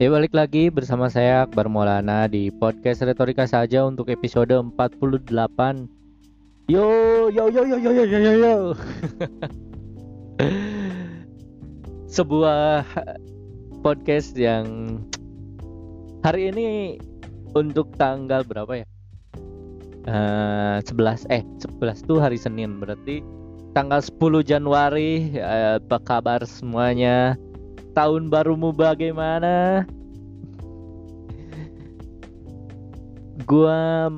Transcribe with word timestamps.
Ya 0.00 0.08
balik 0.08 0.32
lagi 0.32 0.72
bersama 0.72 1.12
saya 1.12 1.44
Akbar 1.44 1.68
Maulana 1.68 2.24
di 2.24 2.48
podcast 2.48 3.04
Retorika 3.04 3.44
saja 3.44 3.84
untuk 3.84 4.08
episode 4.08 4.48
48. 4.48 5.28
Yo 6.72 6.88
yo 7.28 7.52
yo 7.52 7.68
yo 7.68 7.76
yo 7.76 7.92
yo 7.92 8.04
yo 8.08 8.16
yo. 8.16 8.32
yo. 8.40 8.54
Sebuah 12.16 12.80
eh, 12.96 13.20
podcast 13.84 14.32
yang 14.40 14.96
hari 16.24 16.48
ini 16.48 16.96
untuk 17.52 17.92
tanggal 18.00 18.40
berapa 18.40 18.80
ya? 18.80 18.88
Uh, 20.08 20.80
11 20.80 21.28
eh 21.28 21.44
11 21.60 21.76
eh, 21.76 21.96
tuh 22.08 22.24
hari 22.24 22.40
Senin 22.40 22.80
berarti 22.80 23.20
tanggal 23.76 24.00
10 24.00 24.48
Januari 24.48 25.36
uh, 25.36 25.76
apa 25.76 26.00
kabar 26.00 26.40
semuanya? 26.48 27.36
Tahun 28.00 28.32
barumu 28.32 28.72
bagaimana? 28.72 29.84
Gua 33.44 34.08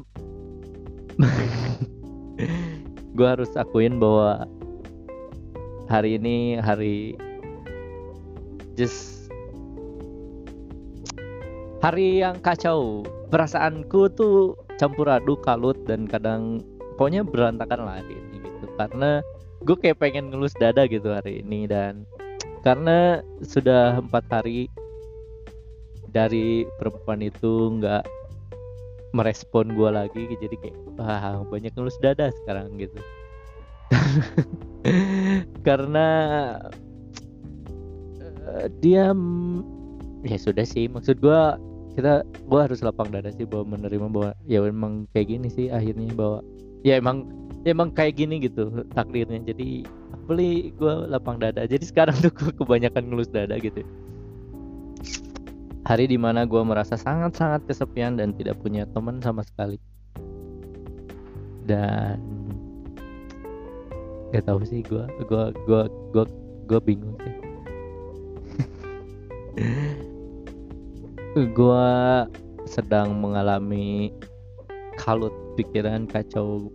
gua 3.18 3.28
harus 3.34 3.50
akuin 3.58 3.98
bahwa 3.98 4.46
hari 5.90 6.14
ini 6.14 6.62
hari 6.62 7.18
just 8.78 9.26
hari 11.82 12.22
yang 12.22 12.38
kacau. 12.38 13.02
Perasaanku 13.34 14.14
tuh 14.14 14.54
campur 14.78 15.10
aduk, 15.10 15.42
kalut 15.42 15.74
dan 15.90 16.06
kadang 16.06 16.62
pokoknya 16.94 17.26
berantakan 17.26 17.82
lah 17.82 17.98
hari 17.98 18.14
ini 18.14 18.46
gitu. 18.46 18.70
Karena 18.78 19.26
gue 19.66 19.74
kayak 19.74 19.98
pengen 19.98 20.30
ngelus 20.30 20.54
dada 20.54 20.86
gitu 20.86 21.10
hari 21.10 21.42
ini 21.42 21.66
dan 21.66 22.06
karena 22.62 23.20
sudah 23.42 23.98
empat 23.98 24.24
hari 24.30 24.70
dari 26.14 26.62
perempuan 26.78 27.24
itu 27.24 27.78
nggak 27.80 28.06
merespon 29.12 29.76
gue 29.76 29.90
lagi 29.92 30.22
jadi 30.40 30.56
kayak 30.56 30.76
wah 30.96 31.44
banyak 31.48 31.72
ngelus 31.76 31.98
dada 32.00 32.32
sekarang 32.42 32.72
gitu. 32.80 32.96
Karena 35.66 36.08
uh, 38.48 38.66
dia 38.80 39.12
ya 40.24 40.38
sudah 40.40 40.64
sih 40.64 40.88
maksud 40.88 41.20
gue 41.20 41.40
kita 41.92 42.24
gue 42.24 42.60
harus 42.60 42.80
lapang 42.80 43.12
dada 43.12 43.28
sih 43.28 43.44
bahwa 43.44 43.76
menerima 43.76 44.06
bahwa 44.08 44.30
ya 44.48 44.64
emang 44.64 45.04
kayak 45.12 45.28
gini 45.28 45.48
sih 45.52 45.68
akhirnya 45.68 46.08
bahwa 46.16 46.40
ya 46.80 46.96
emang 46.96 47.28
ya 47.68 47.76
emang 47.76 47.92
kayak 47.92 48.16
gini 48.16 48.40
gitu 48.40 48.86
takdirnya. 48.96 49.44
Jadi 49.44 49.84
beli 50.26 50.72
gue 50.78 50.94
lapang 51.10 51.38
dada. 51.38 51.66
Jadi 51.66 51.84
sekarang 51.86 52.16
tuh 52.22 52.32
gue 52.32 52.52
kebanyakan 52.54 53.10
ngelus 53.10 53.30
dada 53.30 53.58
gitu. 53.58 53.82
Hari 55.82 56.06
di 56.06 56.18
mana 56.18 56.46
gue 56.46 56.62
merasa 56.62 56.94
sangat-sangat 56.94 57.66
kesepian 57.66 58.14
dan 58.14 58.30
tidak 58.38 58.58
punya 58.62 58.86
teman 58.94 59.18
sama 59.18 59.42
sekali. 59.42 59.78
Dan 61.66 62.18
gak 64.32 64.46
tahu 64.48 64.64
sih 64.64 64.80
gue 64.86 65.04
gue 65.28 65.44
gue 65.66 65.82
gue 66.14 66.24
gue 66.70 66.80
bingung 66.82 67.16
sih. 67.20 67.36
Gue 71.32 71.88
sedang 72.68 73.16
mengalami 73.16 74.12
kalut 75.00 75.32
pikiran 75.56 76.04
kacau 76.04 76.68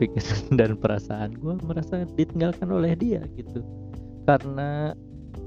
pikiran 0.00 0.42
dan 0.60 0.70
perasaan 0.80 1.36
gue 1.36 1.54
merasa 1.68 2.08
ditinggalkan 2.16 2.72
oleh 2.72 2.96
dia 2.96 3.20
gitu. 3.36 3.60
Karena 4.24 4.96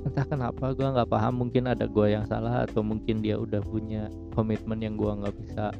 entah 0.06 0.26
kenapa 0.30 0.78
gue 0.78 0.86
nggak 0.86 1.09
paham 1.09 1.48
mungkin 1.48 1.66
ada 1.66 1.90
gue 1.90 2.14
yang 2.14 2.30
salah 2.30 2.70
atau 2.70 2.86
mungkin 2.86 3.26
dia 3.26 3.42
udah 3.42 3.64
punya 3.66 4.13
komitmen 4.38 4.78
yang 4.84 4.94
gue 4.94 5.09
nggak 5.09 5.36
bisa 5.42 5.74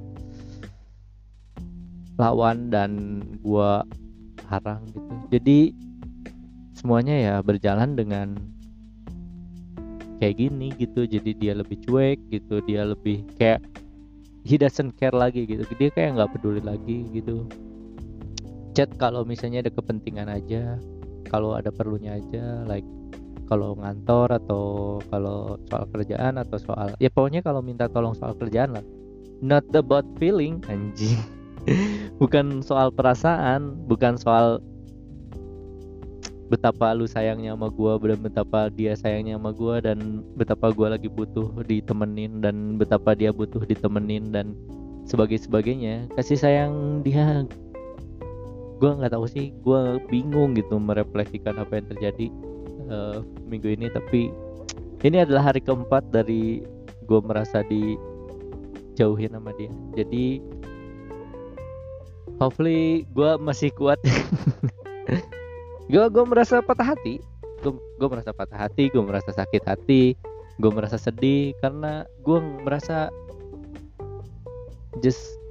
lawan 2.18 2.74
dan 2.74 3.22
gue 3.46 3.72
harang 4.50 4.82
gitu. 4.90 5.14
Jadi 5.30 5.60
semuanya 6.74 7.16
ya 7.16 7.36
berjalan 7.46 7.94
dengan 7.94 8.34
kayak 10.18 10.42
gini 10.42 10.74
gitu. 10.82 11.06
Jadi 11.06 11.38
dia 11.38 11.54
lebih 11.54 11.78
cuek 11.86 12.18
gitu. 12.34 12.62
Dia 12.66 12.90
lebih 12.90 13.26
kayak 13.38 13.62
he 14.46 14.58
doesn't 14.58 14.94
care 14.98 15.14
lagi 15.14 15.46
gitu. 15.46 15.66
Dia 15.78 15.90
kayak 15.94 16.22
nggak 16.22 16.32
peduli 16.38 16.62
lagi 16.62 17.06
gitu 17.12 17.50
chat 18.74 18.90
kalau 18.98 19.24
misalnya 19.24 19.64
ada 19.64 19.72
kepentingan 19.72 20.28
aja 20.28 20.82
kalau 21.30 21.56
ada 21.56 21.70
perlunya 21.72 22.20
aja 22.20 22.68
like 22.68 22.86
kalau 23.48 23.76
ngantor 23.78 24.34
atau 24.34 24.64
kalau 25.12 25.60
soal 25.70 25.86
kerjaan 25.92 26.40
atau 26.40 26.58
soal 26.58 26.88
ya 26.98 27.12
pokoknya 27.12 27.44
kalau 27.44 27.62
minta 27.62 27.86
tolong 27.92 28.16
soal 28.16 28.34
kerjaan 28.34 28.74
lah. 28.74 28.86
Not 29.44 29.68
about 29.76 30.08
feeling 30.18 30.64
anjing. 30.72 31.20
Bukan 32.22 32.64
soal 32.64 32.90
perasaan 32.96 33.88
bukan 33.88 34.16
soal 34.16 34.64
betapa 36.48 36.94
lu 36.94 37.10
sayangnya 37.10 37.56
sama 37.56 37.68
gua 37.72 37.98
dan 37.98 38.20
betapa 38.22 38.60
dia 38.72 38.94
sayangnya 38.94 39.36
sama 39.42 39.52
gua 39.52 39.82
dan 39.84 40.22
betapa 40.38 40.70
gua 40.72 40.96
lagi 40.96 41.10
butuh 41.10 41.50
ditemenin 41.66 42.44
dan 42.44 42.78
betapa 42.78 43.16
dia 43.18 43.34
butuh 43.34 43.64
ditemenin 43.64 44.30
dan 44.30 44.54
sebagai 45.08 45.40
sebagainya 45.40 46.08
kasih 46.16 46.38
sayang 46.40 47.02
dia 47.02 47.48
gue 48.84 48.92
nggak 49.00 49.16
tahu 49.16 49.24
sih 49.32 49.56
gue 49.64 50.04
bingung 50.12 50.60
gitu 50.60 50.76
merefleksikan 50.76 51.56
apa 51.56 51.80
yang 51.80 51.88
terjadi 51.88 52.28
uh, 52.92 53.24
minggu 53.48 53.72
ini. 53.72 53.88
Tapi 53.88 54.28
ini 55.08 55.24
adalah 55.24 55.56
hari 55.56 55.64
keempat 55.64 56.12
dari 56.12 56.68
gue 57.08 57.20
merasa 57.24 57.64
dijauhin 57.72 59.32
sama 59.32 59.56
dia. 59.56 59.72
Jadi 59.96 60.44
hopefully 62.44 63.08
gue 63.16 63.40
masih 63.40 63.72
kuat. 63.80 64.04
Gue 65.92 66.08
gue 66.10 66.26
merasa 66.26 66.64
patah 66.64 66.96
hati. 66.96 67.20
Gue 68.00 68.08
merasa 68.08 68.32
patah 68.32 68.56
hati 68.56 68.88
gue 68.88 69.04
merasa 69.04 69.36
sakit 69.36 69.64
hati 69.68 70.16
gue 70.62 70.72
merasa 70.72 71.02
sedih 71.02 71.52
karena 71.60 72.06
gue 72.22 72.40
merasa 72.62 73.10
just 75.02 75.43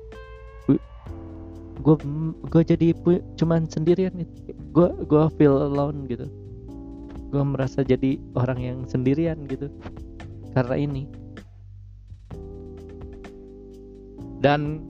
gue 1.83 1.97
gue 2.47 2.63
jadi 2.63 2.95
cuman 3.37 3.67
sendirian 3.67 4.15
gue 4.71 4.89
gue 5.11 5.25
feel 5.35 5.59
alone 5.59 6.07
gitu. 6.07 6.31
Gue 7.35 7.43
merasa 7.43 7.83
jadi 7.83 8.21
orang 8.39 8.61
yang 8.63 8.79
sendirian 8.87 9.43
gitu. 9.51 9.67
Karena 10.55 10.77
ini. 10.79 11.09
Dan 14.43 14.85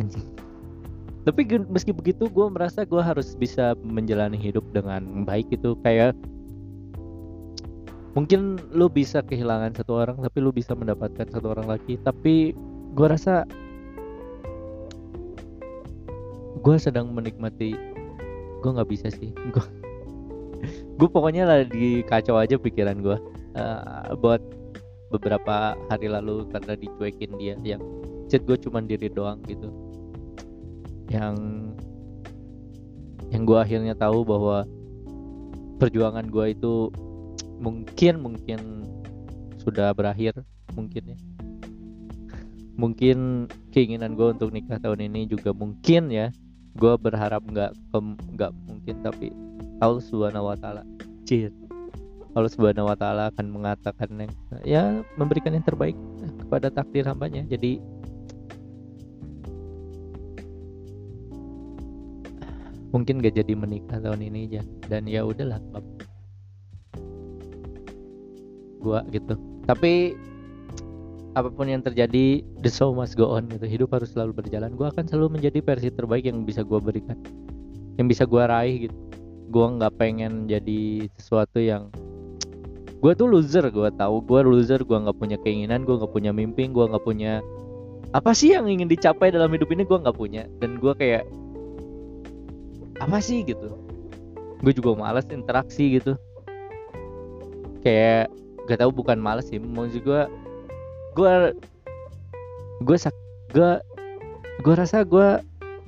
anjing. 0.00 0.24
Tapi 1.28 1.40
meski 1.68 1.92
begitu 1.92 2.32
gue 2.32 2.46
merasa 2.48 2.88
gue 2.88 3.02
harus 3.02 3.36
bisa 3.36 3.76
menjalani 3.84 4.40
hidup 4.40 4.64
dengan 4.72 5.26
baik 5.28 5.52
gitu. 5.52 5.76
Kayak 5.84 6.16
mungkin 8.16 8.56
lu 8.72 8.88
bisa 8.88 9.20
kehilangan 9.22 9.76
satu 9.76 10.00
orang 10.00 10.18
tapi 10.18 10.38
lu 10.42 10.50
bisa 10.50 10.72
mendapatkan 10.72 11.28
satu 11.28 11.52
orang 11.52 11.76
lagi. 11.76 12.00
Tapi 12.00 12.56
gue 12.96 13.06
rasa 13.06 13.44
gue 16.60 16.76
sedang 16.76 17.08
menikmati 17.12 17.72
gue 18.60 18.70
nggak 18.70 18.90
bisa 18.92 19.08
sih. 19.08 19.32
Gue 19.56 19.64
gue 21.00 21.08
pokoknya 21.08 21.48
lagi 21.48 22.04
kacau 22.04 22.36
aja 22.36 22.60
pikiran 22.60 23.00
gue 23.00 23.16
uh, 23.56 24.12
buat 24.20 24.44
beberapa 25.08 25.72
hari 25.88 26.12
lalu 26.12 26.44
karena 26.52 26.76
dicuekin 26.76 27.32
dia 27.40 27.56
yang 27.64 27.80
chat 28.28 28.44
gue 28.44 28.60
cuman 28.60 28.84
diri 28.84 29.08
doang 29.08 29.40
gitu. 29.48 29.72
Yang 31.08 31.36
yang 33.32 33.42
gue 33.48 33.56
akhirnya 33.56 33.96
tahu 33.96 34.28
bahwa 34.28 34.68
perjuangan 35.80 36.28
gue 36.28 36.52
itu 36.52 36.92
mungkin 37.56 38.20
mungkin 38.20 38.60
sudah 39.64 39.96
berakhir 39.96 40.44
mungkin 40.76 41.16
ya. 41.16 41.18
Mungkin 42.76 43.48
keinginan 43.72 44.12
gue 44.12 44.36
untuk 44.36 44.52
nikah 44.52 44.76
tahun 44.76 45.08
ini 45.08 45.24
juga 45.24 45.56
mungkin 45.56 46.12
ya 46.12 46.28
gue 46.78 46.94
berharap 47.00 47.42
nggak 47.42 47.72
nggak 48.36 48.52
mungkin 48.66 48.96
tapi 49.02 49.34
Allah 49.82 50.02
subhanahu 50.04 50.52
wa 50.52 50.56
taala 50.58 50.86
cir 51.26 51.50
Allah 52.30 52.50
subhanahu 52.50 52.86
wa 52.86 52.94
taala 52.94 53.34
akan 53.34 53.46
mengatakan 53.50 54.08
yang 54.14 54.32
ya 54.62 54.82
memberikan 55.18 55.50
yang 55.50 55.66
terbaik 55.66 55.98
kepada 56.46 56.70
takdir 56.70 57.02
hambanya. 57.02 57.42
Jadi 57.42 57.82
mungkin 62.90 63.22
gak 63.22 63.38
jadi 63.38 63.54
menikah 63.54 64.02
tahun 64.02 64.22
ini 64.30 64.50
aja 64.50 64.62
dan 64.90 65.06
ya 65.10 65.26
udahlah 65.26 65.58
gua 68.78 69.02
gitu. 69.10 69.34
Tapi 69.66 70.14
apa 71.38 71.46
pun 71.46 71.70
yang 71.70 71.78
terjadi 71.78 72.42
the 72.62 72.70
show 72.70 72.90
must 72.90 73.14
go 73.14 73.30
on 73.30 73.46
gitu. 73.46 73.66
Hidup 73.66 73.94
harus 73.94 74.10
selalu 74.10 74.42
berjalan. 74.42 74.74
Gue 74.74 74.90
akan 74.90 75.06
selalu 75.06 75.38
menjadi 75.38 75.62
versi 75.62 75.88
terbaik 75.94 76.26
yang 76.26 76.42
bisa 76.42 76.66
gue 76.66 76.78
berikan 76.82 77.18
yang 77.98 78.08
bisa 78.08 78.24
gue 78.24 78.42
raih 78.42 78.88
gitu. 78.88 78.96
Gue 79.50 79.66
nggak 79.66 79.94
pengen 80.00 80.46
jadi 80.46 81.10
sesuatu 81.20 81.58
yang 81.60 81.90
gue 83.00 83.12
tuh 83.14 83.28
loser 83.30 83.66
gue 83.70 83.88
tahu. 83.94 84.24
Gue 84.26 84.40
loser 84.42 84.82
gue 84.82 84.98
nggak 84.98 85.18
punya 85.18 85.36
keinginan 85.42 85.86
gue 85.86 85.94
nggak 85.94 86.12
punya 86.12 86.30
mimpi 86.34 86.66
gue 86.66 86.84
nggak 86.86 87.04
punya 87.04 87.44
apa 88.10 88.34
sih 88.34 88.58
yang 88.58 88.66
ingin 88.66 88.90
dicapai 88.90 89.30
dalam 89.30 89.54
hidup 89.54 89.70
ini 89.70 89.86
gue 89.86 89.98
nggak 90.00 90.16
punya. 90.18 90.50
Dan 90.58 90.82
gue 90.82 90.92
kayak 90.98 91.24
apa 92.98 93.18
sih 93.22 93.46
gitu. 93.46 93.78
Gue 94.60 94.72
juga 94.76 94.98
males 94.98 95.24
interaksi 95.30 96.00
gitu. 96.00 96.18
Kayak 97.80 98.28
gak 98.68 98.84
tahu 98.84 98.92
bukan 98.92 99.16
males 99.16 99.48
sih. 99.48 99.56
Maksud 99.56 100.04
gue 100.04 100.22
gue 101.14 101.32
gue 102.80 102.96
sak 102.96 103.14
gue 103.52 103.82
gue 104.60 104.74
rasa 104.76 105.02
gue 105.02 105.40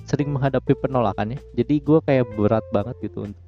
sering 0.06 0.34
menghadapi 0.34 0.74
penolakan 0.76 1.36
ya. 1.36 1.40
Jadi 1.62 1.74
gue 1.80 1.98
kayak 2.02 2.26
berat 2.34 2.64
banget 2.74 2.96
gitu 3.04 3.28
untuk 3.30 3.46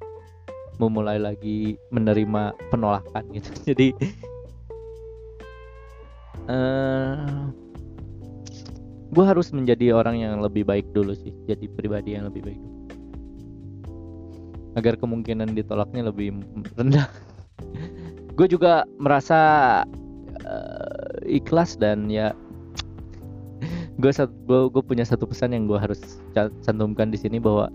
memulai 0.79 1.19
lagi 1.19 1.79
menerima 1.91 2.55
penolakan 2.71 3.23
gitu. 3.35 3.49
Jadi 3.73 3.87
uh, 6.47 6.53
eh, 6.53 7.39
gue 9.11 9.25
harus 9.25 9.51
menjadi 9.55 9.95
orang 9.95 10.19
yang 10.19 10.39
lebih 10.39 10.63
baik 10.67 10.87
dulu 10.95 11.15
sih. 11.15 11.31
Jadi 11.47 11.67
pribadi 11.71 12.15
yang 12.15 12.27
lebih 12.29 12.43
baik 12.43 12.59
dulu. 12.59 12.73
agar 14.75 14.99
kemungkinan 14.99 15.55
ditolaknya 15.55 16.11
lebih 16.11 16.35
rendah. 16.75 17.07
Gue 18.35 18.51
juga 18.51 18.83
merasa 18.99 19.39
uh, 20.43 20.84
ikhlas 21.25 21.75
dan 21.75 22.07
ya 22.07 22.31
gue 24.01 24.11
gue 24.69 24.83
punya 24.83 25.07
satu 25.07 25.23
pesan 25.25 25.55
yang 25.55 25.71
gue 25.71 25.79
harus 25.79 26.19
cantumkan 26.35 27.09
di 27.09 27.17
sini 27.19 27.39
bahwa 27.39 27.71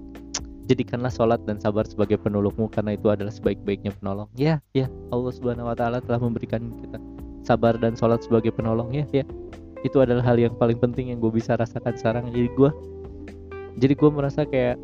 jadikanlah 0.68 1.10
sholat 1.10 1.40
dan 1.48 1.58
sabar 1.58 1.82
sebagai 1.82 2.20
penolongmu 2.20 2.70
karena 2.70 2.94
itu 2.94 3.10
adalah 3.10 3.34
sebaik-baiknya 3.34 3.90
penolong. 3.98 4.30
Ya 4.38 4.62
ya. 4.70 4.86
Allah 5.10 5.34
subhanahu 5.34 5.66
wa 5.66 5.74
taala 5.74 5.98
telah 5.98 6.22
memberikan 6.22 6.70
kita 6.78 7.02
sabar 7.42 7.74
dan 7.74 7.98
sholat 7.98 8.22
sebagai 8.22 8.54
penolong 8.54 8.94
ya 8.94 9.02
ya. 9.10 9.26
Itu 9.82 9.98
adalah 10.04 10.22
hal 10.22 10.38
yang 10.38 10.54
paling 10.60 10.78
penting 10.78 11.10
yang 11.10 11.18
gue 11.18 11.32
bisa 11.32 11.58
rasakan 11.58 11.96
sekarang. 11.98 12.30
Jadi 12.30 12.48
gue 12.54 12.70
jadi 13.82 13.94
gue 13.98 14.10
merasa 14.12 14.46
kayak 14.46 14.78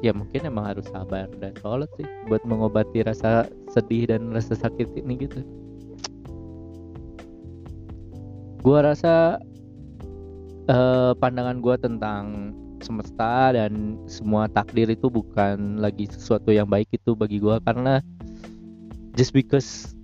ya 0.00 0.12
mungkin 0.14 0.46
emang 0.46 0.72
harus 0.72 0.86
sabar 0.88 1.26
dan 1.42 1.52
sholat 1.60 1.90
sih 2.00 2.06
buat 2.30 2.40
mengobati 2.46 3.04
rasa 3.04 3.48
sedih 3.72 4.08
dan 4.08 4.30
rasa 4.32 4.54
sakit 4.54 4.92
ini 4.96 5.26
gitu 5.26 5.40
gue 8.66 8.78
rasa 8.82 9.38
uh, 10.66 11.14
pandangan 11.22 11.62
gue 11.62 11.76
tentang 11.78 12.50
semesta 12.82 13.54
dan 13.54 13.94
semua 14.10 14.50
takdir 14.50 14.90
itu 14.90 15.06
bukan 15.06 15.78
lagi 15.78 16.10
sesuatu 16.10 16.50
yang 16.50 16.66
baik 16.66 16.90
itu 16.90 17.14
bagi 17.14 17.38
gue 17.38 17.62
karena 17.62 18.02
just 19.14 19.30
because 19.30 19.94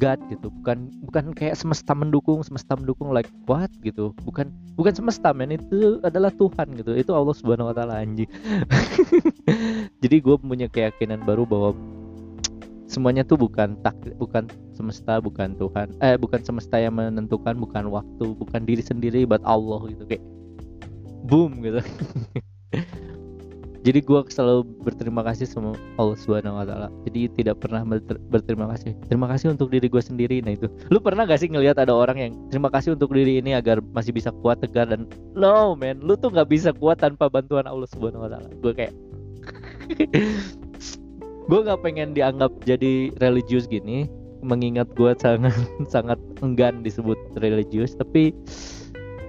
God 0.00 0.18
gitu 0.32 0.48
bukan 0.48 0.90
bukan 1.06 1.30
kayak 1.36 1.60
semesta 1.60 1.94
mendukung 1.94 2.42
semesta 2.42 2.74
mendukung 2.74 3.14
like 3.14 3.30
what 3.46 3.70
gitu. 3.86 4.10
Bukan 4.26 4.50
bukan 4.74 4.90
semesta 4.90 5.30
men 5.30 5.54
itu 5.54 6.02
adalah 6.02 6.34
Tuhan 6.34 6.74
gitu. 6.74 6.98
Itu 6.98 7.14
Allah 7.14 7.30
subhanahu 7.30 7.70
wa 7.70 7.74
taala 7.76 8.02
anjing. 8.02 8.26
Jadi 10.02 10.16
gue 10.18 10.36
punya 10.40 10.66
keyakinan 10.66 11.22
baru 11.22 11.46
bahwa 11.46 11.78
semuanya 12.94 13.26
tuh 13.26 13.34
bukan 13.34 13.74
takdir 13.82 14.14
bukan 14.14 14.46
semesta 14.78 15.18
bukan 15.18 15.58
Tuhan. 15.58 15.90
Eh 15.98 16.14
bukan 16.14 16.38
semesta 16.46 16.78
yang 16.78 16.94
menentukan 16.94 17.58
bukan 17.58 17.90
waktu 17.90 18.24
bukan 18.38 18.62
diri 18.62 18.86
sendiri 18.86 19.26
but 19.26 19.42
Allah 19.42 19.82
gitu 19.90 20.06
kayak 20.06 20.22
boom 21.26 21.58
gitu. 21.66 21.82
Jadi 23.84 24.00
gue 24.00 24.20
selalu 24.32 24.64
berterima 24.80 25.20
kasih 25.20 25.44
sama 25.44 25.76
Allah 26.00 26.16
Subhanahu 26.16 26.56
Wa 26.56 26.64
Taala. 26.64 26.88
Jadi 27.04 27.28
tidak 27.36 27.60
pernah 27.60 27.84
berterima 28.32 28.64
kasih. 28.72 28.96
Terima 29.12 29.28
kasih 29.28 29.52
untuk 29.52 29.68
diri 29.68 29.92
gue 29.92 30.00
sendiri. 30.00 30.40
Nah 30.40 30.56
itu. 30.56 30.72
Lu 30.88 31.04
pernah 31.04 31.28
gak 31.28 31.44
sih 31.44 31.52
ngelihat 31.52 31.76
ada 31.76 31.92
orang 31.92 32.16
yang 32.16 32.32
terima 32.48 32.72
kasih 32.72 32.96
untuk 32.96 33.12
diri 33.12 33.44
ini 33.44 33.52
agar 33.52 33.84
masih 33.92 34.16
bisa 34.16 34.32
kuat 34.40 34.64
tegar 34.64 34.88
dan 34.88 35.04
no 35.36 35.76
man 35.76 36.00
lu 36.00 36.16
tuh 36.16 36.32
nggak 36.32 36.48
bisa 36.48 36.72
kuat 36.72 36.96
tanpa 37.04 37.28
bantuan 37.28 37.68
Allah 37.68 37.84
Subhanahu 37.92 38.24
Wa 38.24 38.30
Taala. 38.32 38.48
Gue 38.64 38.72
kayak 38.72 38.92
gue 41.44 41.60
nggak 41.60 41.80
pengen 41.84 42.16
dianggap 42.16 42.52
jadi 42.64 43.12
religius 43.20 43.68
gini 43.68 44.08
mengingat 44.44 44.88
gue 44.96 45.12
sangat 45.20 45.52
sangat 45.94 46.20
enggan 46.40 46.80
disebut 46.84 47.16
religius 47.40 47.96
tapi 47.96 48.32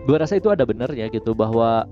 gue 0.05 0.15
rasa 0.15 0.37
itu 0.39 0.51
ada 0.51 0.63
benernya 0.63 1.11
gitu 1.11 1.35
bahwa 1.35 1.83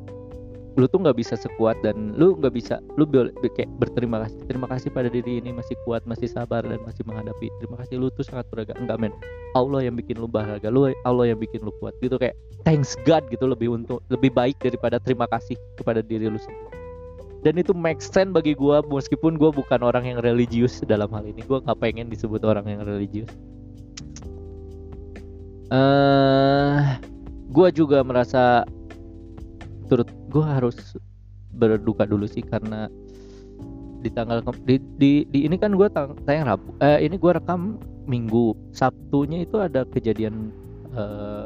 lu 0.73 0.89
tuh 0.89 1.05
nggak 1.05 1.21
bisa 1.21 1.37
sekuat 1.37 1.77
dan 1.85 2.17
lu 2.17 2.33
nggak 2.33 2.53
bisa 2.57 2.81
lu 2.97 3.05
kayak 3.05 3.69
berterima 3.77 4.25
kasih 4.25 4.41
terima 4.49 4.65
kasih 4.65 4.89
pada 4.89 5.05
diri 5.05 5.37
ini 5.37 5.53
masih 5.53 5.77
kuat 5.85 6.01
masih 6.09 6.25
sabar 6.25 6.65
dan 6.65 6.81
masih 6.81 7.05
menghadapi 7.05 7.47
terima 7.61 7.77
kasih 7.77 8.01
lu 8.01 8.09
tuh 8.17 8.25
sangat 8.25 8.49
beragam 8.49 8.81
enggak 8.81 8.97
men. 8.97 9.13
Allah 9.53 9.85
yang 9.85 9.93
bikin 9.93 10.17
lu 10.17 10.25
bahagia 10.25 10.73
lu 10.73 10.89
Allah 11.05 11.29
yang 11.29 11.37
bikin 11.37 11.61
lu 11.61 11.69
kuat 11.77 11.93
gitu 12.01 12.17
kayak 12.17 12.33
thanks 12.65 12.97
God 13.05 13.21
gitu 13.29 13.45
lebih 13.45 13.69
untuk 13.69 14.01
lebih 14.09 14.33
baik 14.33 14.57
daripada 14.65 14.97
terima 14.97 15.29
kasih 15.29 15.53
kepada 15.77 16.01
diri 16.01 16.25
lu 16.25 16.41
sendiri 16.41 16.82
dan 17.43 17.59
itu 17.59 17.75
make 17.75 17.99
sense 17.99 18.31
bagi 18.31 18.55
gue 18.55 18.77
meskipun 18.87 19.35
gue 19.35 19.51
bukan 19.51 19.83
orang 19.83 20.07
yang 20.07 20.19
religius 20.23 20.79
dalam 20.87 21.11
hal 21.11 21.27
ini. 21.27 21.43
Gue 21.43 21.59
nggak 21.59 21.79
pengen 21.83 22.07
disebut 22.07 22.39
orang 22.47 22.63
yang 22.65 22.81
religius. 22.87 23.29
Eh 25.67 25.75
uh, 25.75 26.79
gue 27.51 27.67
juga 27.75 28.01
merasa 28.01 28.63
turut 29.91 30.07
gue 30.31 30.41
harus 30.41 30.97
berduka 31.53 32.07
dulu 32.07 32.25
sih 32.25 32.41
karena 32.41 32.89
di 34.03 34.09
tanggal 34.11 34.43
di 34.67 34.81
di, 34.99 35.11
di 35.29 35.39
ini 35.47 35.55
kan 35.55 35.75
gue 35.77 35.87
tayang 36.27 36.49
rabu 36.49 36.71
eh, 36.79 37.03
ini 37.03 37.19
gue 37.19 37.31
rekam 37.35 37.77
minggu. 38.07 38.55
Sabtunya 38.75 39.43
itu 39.43 39.59
ada 39.59 39.83
kejadian 39.87 40.51
eh, 40.95 41.45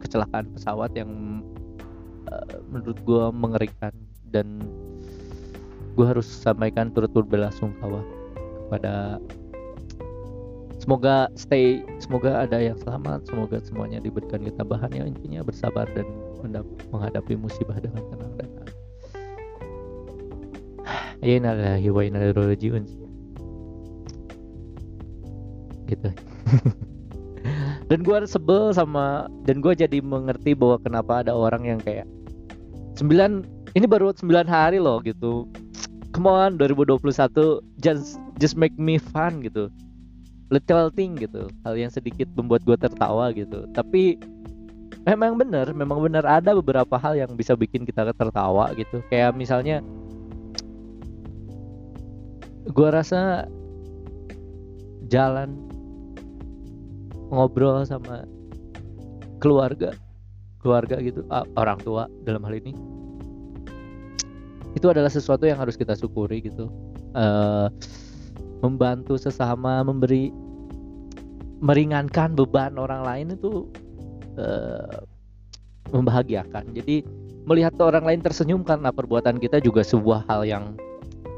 kecelakaan 0.00 0.52
pesawat 0.56 0.92
yang 0.92 1.42
eh, 2.28 2.56
menurut 2.68 2.98
gue 3.04 3.24
mengerikan 3.32 3.92
dan 4.32 4.64
gue 5.92 6.06
harus 6.06 6.24
sampaikan 6.24 6.88
turut 6.92 7.12
berbelasungkawa 7.12 8.00
kepada 8.66 9.20
semoga 10.80 11.28
stay 11.36 11.84
semoga 12.00 12.42
ada 12.42 12.58
yang 12.58 12.74
selamat 12.80 13.28
semoga 13.28 13.60
semuanya 13.62 14.00
diberikan 14.02 14.42
ketabahan 14.42 14.90
ya 14.90 15.04
intinya 15.04 15.44
bersabar 15.44 15.86
dan 15.92 16.08
menghadapi 16.90 17.36
musibah 17.38 17.78
dengan 17.78 18.02
tenang 18.10 18.32
dan 18.40 18.48
ya 21.84 21.90
wa 21.92 22.02
inna 22.02 22.32
gitu. 25.92 26.08
Dan 27.90 28.00
gue 28.08 28.16
sebel 28.24 28.72
sama 28.72 29.28
dan 29.44 29.60
gue 29.60 29.76
jadi 29.76 30.00
mengerti 30.00 30.56
bahwa 30.56 30.80
kenapa 30.80 31.20
ada 31.20 31.36
orang 31.36 31.68
yang 31.68 31.76
kayak 31.76 32.08
sembilan 32.96 33.44
ini 33.76 33.84
baru 33.84 34.16
sembilan 34.16 34.48
hari 34.48 34.80
loh 34.80 34.96
gitu 35.04 35.44
come 36.12 36.28
on 36.28 36.60
2021 36.60 37.64
just 37.80 38.20
just 38.36 38.54
make 38.54 38.76
me 38.76 39.00
fun 39.00 39.40
gitu. 39.40 39.72
Little 40.52 40.92
thing 40.92 41.16
gitu 41.16 41.48
hal 41.64 41.74
yang 41.80 41.88
sedikit 41.88 42.28
membuat 42.36 42.62
gue 42.68 42.76
tertawa 42.76 43.32
gitu. 43.32 43.64
Tapi 43.72 44.20
memang 45.08 45.40
benar 45.40 45.72
memang 45.72 45.98
benar 46.04 46.22
ada 46.28 46.52
beberapa 46.52 47.00
hal 47.00 47.16
yang 47.16 47.32
bisa 47.34 47.56
bikin 47.56 47.88
kita 47.88 48.12
tertawa 48.12 48.70
gitu. 48.76 49.00
Kayak 49.08 49.34
misalnya 49.34 49.80
gue 52.68 52.88
rasa 52.92 53.48
jalan 55.08 55.56
ngobrol 57.32 57.82
sama 57.88 58.28
keluarga 59.40 59.96
keluarga 60.62 61.00
gitu 61.02 61.26
orang 61.58 61.80
tua 61.82 62.06
dalam 62.22 62.44
hal 62.46 62.54
ini 62.54 62.70
itu 64.72 64.86
adalah 64.88 65.12
sesuatu 65.12 65.44
yang 65.44 65.60
harus 65.60 65.76
kita 65.76 65.92
syukuri 65.92 66.40
gitu. 66.44 66.68
Uh, 67.12 67.68
membantu 68.64 69.18
sesama 69.18 69.82
memberi 69.84 70.32
meringankan 71.62 72.34
beban 72.34 72.74
orang 72.78 73.02
lain 73.04 73.26
itu 73.36 73.68
uh, 74.40 75.02
membahagiakan. 75.92 76.72
Jadi 76.72 77.04
melihat 77.44 77.74
orang 77.82 78.06
lain 78.06 78.20
tersenyum 78.22 78.62
karena 78.62 78.94
perbuatan 78.94 79.38
kita 79.38 79.58
juga 79.60 79.82
sebuah 79.82 80.24
hal 80.30 80.46
yang 80.46 80.74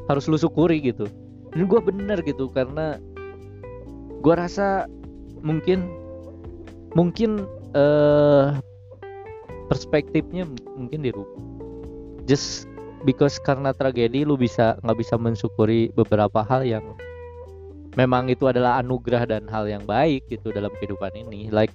harus 0.07 0.29
lu 0.29 0.37
syukuri 0.37 0.79
gitu. 0.81 1.09
Dan 1.51 1.67
gue 1.67 1.81
bener 1.81 2.21
gitu 2.23 2.49
karena 2.51 2.97
gue 4.21 4.35
rasa 4.35 4.89
mungkin 5.45 5.85
mungkin 6.97 7.45
uh, 7.75 8.57
perspektifnya 9.69 10.47
mungkin 10.77 11.05
dirubah 11.05 11.41
just 12.25 12.69
because 13.05 13.37
karena 13.37 13.71
tragedi 13.71 14.25
lu 14.25 14.35
bisa 14.35 14.75
nggak 14.81 14.97
bisa 14.97 15.15
mensyukuri 15.15 15.93
beberapa 15.93 16.41
hal 16.41 16.65
yang 16.65 16.83
memang 17.95 18.27
itu 18.27 18.49
adalah 18.49 18.81
anugerah 18.81 19.23
dan 19.29 19.47
hal 19.47 19.69
yang 19.69 19.85
baik 19.87 20.25
gitu 20.27 20.51
dalam 20.51 20.73
kehidupan 20.81 21.13
ini. 21.15 21.47
Like 21.53 21.71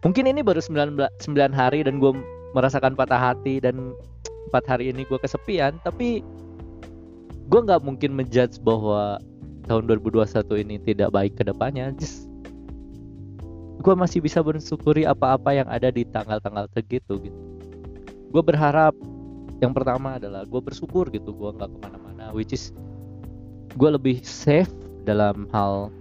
mungkin 0.00 0.30
ini 0.30 0.40
baru 0.40 0.62
9, 0.62 0.96
9 0.96 1.52
hari 1.52 1.84
dan 1.84 2.00
gue 2.00 2.16
merasakan 2.56 2.96
patah 2.96 3.20
hati 3.20 3.60
dan 3.60 3.92
empat 4.48 4.64
hari 4.66 4.90
ini 4.90 5.04
gue 5.04 5.18
kesepian 5.20 5.76
tapi 5.84 6.24
gue 7.50 7.60
nggak 7.60 7.82
mungkin 7.84 8.16
menjudge 8.16 8.62
bahwa 8.64 9.20
tahun 9.68 9.86
2021 9.86 10.64
ini 10.66 10.76
tidak 10.82 11.10
baik 11.12 11.34
ke 11.36 11.44
depannya. 11.44 11.92
Just 11.98 12.30
gue 13.80 13.94
masih 13.96 14.20
bisa 14.20 14.44
bersyukuri 14.44 15.08
apa-apa 15.08 15.56
yang 15.56 15.68
ada 15.68 15.88
di 15.88 16.04
tanggal-tanggal 16.08 16.68
segitu 16.72 17.20
gitu. 17.20 17.40
Gue 18.30 18.42
berharap 18.44 18.94
yang 19.60 19.72
pertama 19.76 20.16
adalah 20.16 20.42
gue 20.48 20.60
bersyukur 20.60 21.12
gitu 21.12 21.36
gue 21.36 21.50
nggak 21.52 21.70
ke 21.70 21.78
mana-mana 21.84 22.32
which 22.32 22.56
is 22.56 22.72
gue 23.76 23.90
lebih 23.92 24.24
safe 24.24 24.70
dalam 25.04 25.46
hal 25.54 25.92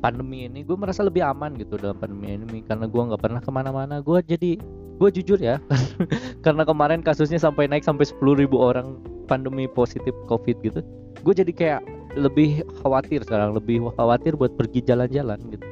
pandemi 0.00 0.46
ini. 0.46 0.62
Gue 0.62 0.76
merasa 0.78 1.02
lebih 1.02 1.24
aman 1.24 1.56
gitu 1.58 1.80
dalam 1.80 1.96
pandemi 1.98 2.36
ini 2.36 2.62
karena 2.62 2.86
gue 2.86 3.02
nggak 3.10 3.20
pernah 3.20 3.40
ke 3.42 3.50
mana-mana. 3.50 3.98
Gue 4.00 4.22
jadi 4.22 4.60
gue 4.96 5.10
jujur 5.12 5.36
ya 5.36 5.60
karena 6.44 6.64
kemarin 6.64 7.04
kasusnya 7.04 7.36
sampai 7.36 7.68
naik 7.68 7.84
sampai 7.84 8.08
10.000 8.08 8.48
orang 8.56 8.96
pandemi 9.28 9.68
positif 9.68 10.16
covid 10.24 10.56
gitu 10.64 10.80
gue 11.20 11.34
jadi 11.36 11.52
kayak 11.52 11.82
lebih 12.16 12.64
khawatir 12.80 13.20
sekarang 13.20 13.52
lebih 13.52 13.84
khawatir 13.92 14.32
buat 14.40 14.56
pergi 14.56 14.80
jalan-jalan 14.88 15.36
gitu. 15.52 15.66